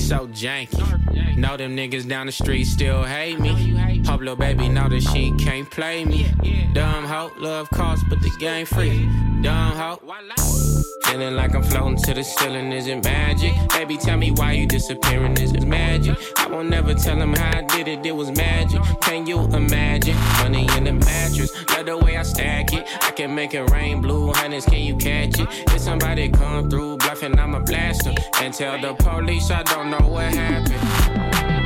[0.00, 1.36] so janky.
[1.36, 4.02] Know them niggas down the street still hate me.
[4.06, 6.26] Hope little baby know that she can't play me.
[6.72, 9.08] Dumb hoe, love cost, but the game free.
[9.42, 10.71] Dumb hoe.
[11.04, 13.52] Feeling like I'm floating to the ceiling, is it magic?
[13.70, 16.16] Baby, tell me why you disappearing, is it magic?
[16.38, 18.80] I won't never tell him how I did it, it was magic.
[19.02, 20.16] Can you imagine?
[20.38, 22.86] Money in the mattress, love the way I stack it.
[23.02, 25.48] I can make it rain, blue hundreds, can you catch it?
[25.50, 28.14] If somebody come through bluffing, I'ma blast them.
[28.40, 31.62] And tell the police I don't know what happened.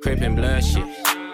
[0.00, 0.86] Crippin' blood shit.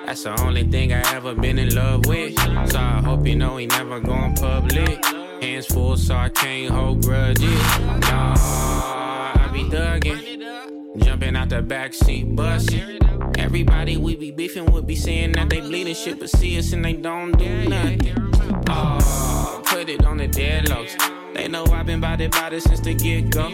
[0.06, 2.38] That's the only thing I ever been in love with.
[2.70, 5.23] So I hope you know he never going public.
[5.44, 7.78] Hands full, so I can't hold grudges.
[8.00, 11.04] Nah, I be thuggin'.
[11.04, 12.98] Jumping out the backseat, bustin'.
[13.38, 16.82] Everybody we be beefing would be saying that they bleeding shit, but see us and
[16.82, 18.32] they don't do nothing.
[18.70, 20.96] Oh, put it on the deadlocks.
[21.34, 23.48] They know I've been it, bout it since the get go.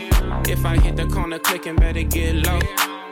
[0.48, 2.60] If I hit the corner clicking, better get low.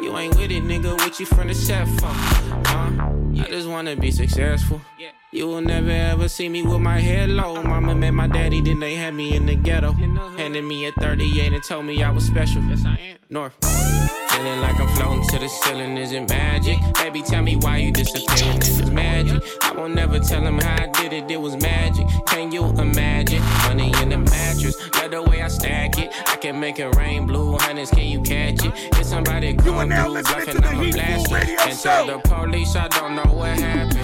[0.00, 2.06] You ain't with it, nigga, what you from the set for?
[2.06, 3.27] Huh?
[3.40, 4.80] I just wanna be successful.
[4.98, 5.10] Yeah.
[5.30, 7.62] You will never ever see me with my head low.
[7.62, 9.92] Mama met my daddy, then they had me in the ghetto.
[9.92, 12.62] Handed me a 38 and told me I was special.
[12.62, 13.18] Yes, I am.
[13.30, 13.54] North.
[14.30, 16.78] Feeling like I'm floating to the ceiling, is it magic?
[16.94, 19.42] Baby, tell me why you disappearing, this is magic.
[19.62, 22.06] I won't never tell him how I did it, it was magic.
[22.26, 23.42] Can you imagine?
[23.64, 26.12] Money in the mattress, love the way I stack it.
[26.26, 28.72] I can make it rain, blue hundreds, can you catch it?
[28.98, 31.48] If somebody come through bluffing, I'ma blast it.
[31.60, 33.98] And tell the police I don't know what happened.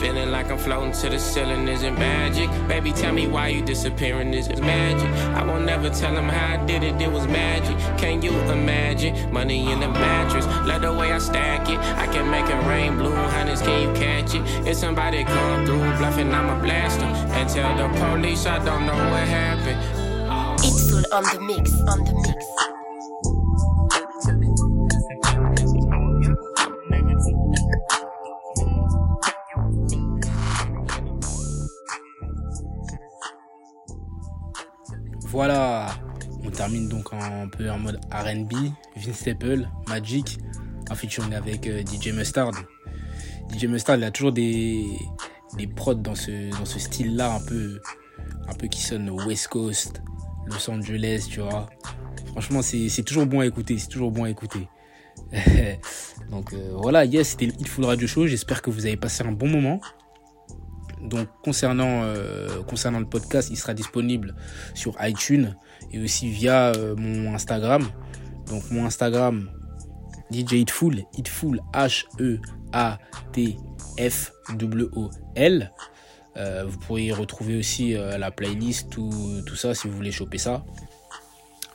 [0.00, 2.48] Feeling like I'm floating to the ceiling, is it magic?
[2.66, 5.08] Baby, tell me why you disappearing, is it magic?
[5.36, 7.76] I won't never tell him how I did it, it was magic.
[7.98, 9.30] Can you imagine?
[9.30, 11.78] Money in the mattress, love the way I stack it.
[11.78, 14.42] I can make it rain, blue hundreds, can you catch it?
[14.66, 17.14] If somebody come through bluffing, I'ma blast them.
[17.14, 19.78] And tell the police I don't know what happened.
[20.64, 22.79] It's full on the mix, on the mix.
[35.30, 35.86] Voilà,
[36.44, 38.52] on termine donc un peu en mode RB,
[38.96, 40.38] Vince Staple, Magic.
[40.90, 42.50] un featuring avec euh, DJ Mustard.
[43.54, 44.86] DJ Mustard, il a toujours des,
[45.56, 47.80] des prods dans ce, dans ce style-là, un peu,
[48.48, 50.02] un peu qui sonne West Coast,
[50.46, 51.66] Los Angeles, tu vois.
[52.32, 54.68] Franchement, c'est toujours bon à écouter, c'est toujours bon à écouter.
[56.30, 58.26] Donc euh, voilà, yes, c'était le Hitful Radio Show.
[58.26, 59.80] J'espère que vous avez passé un bon moment.
[61.02, 64.34] Donc concernant, euh, concernant le podcast, il sera disponible
[64.74, 65.56] sur iTunes
[65.92, 67.88] et aussi via euh, mon Instagram.
[68.48, 69.50] Donc mon Instagram,
[70.30, 72.12] DJ Hitful, Hitful H-E-A-T-F-W-O-L.
[76.36, 80.38] Euh, vous pourrez y retrouver aussi la playlist, tout, tout, ça si vous voulez choper
[80.38, 80.64] ça.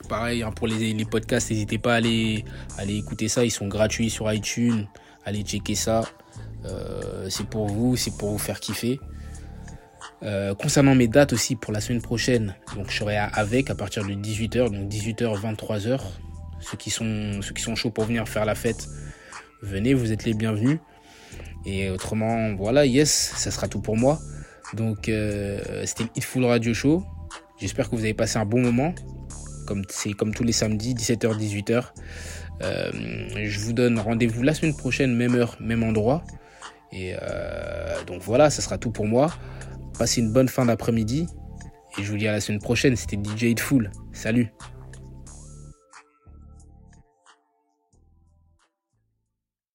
[0.08, 2.44] Pareil hein, pour les, podcasts, n'hésitez pas à aller
[2.88, 4.86] écouter ça, ils sont gratuits sur iTunes.
[5.24, 6.02] Allez checker ça.
[7.28, 9.00] c'est pour vous, c'est pour vous faire kiffer.
[10.22, 14.02] Euh, concernant mes dates aussi pour la semaine prochaine, donc je serai avec à partir
[14.06, 16.00] de 18h, donc 18h, 23h.
[16.60, 18.88] Ceux qui sont, ceux qui sont chauds pour venir faire la fête,
[19.60, 20.78] venez, vous êtes les bienvenus.
[21.66, 24.18] Et autrement, voilà, yes, ça sera tout pour moi.
[24.72, 27.04] Donc euh, c'était Hitful Radio Show.
[27.60, 28.94] J'espère que vous avez passé un bon moment.
[29.66, 31.84] Comme c'est comme tous les samedis, 17h, 18h.
[32.62, 32.90] Euh,
[33.44, 36.24] je vous donne rendez-vous la semaine prochaine, même heure, même endroit.
[36.90, 37.12] Et
[38.06, 39.30] donc voilà, ça sera tout pour moi.
[39.98, 41.26] Passez une bonne fin d'après-midi.
[41.98, 42.96] Et je vous dis à la semaine prochaine.
[42.96, 43.90] C'était DJ Hitful.
[44.12, 44.52] Salut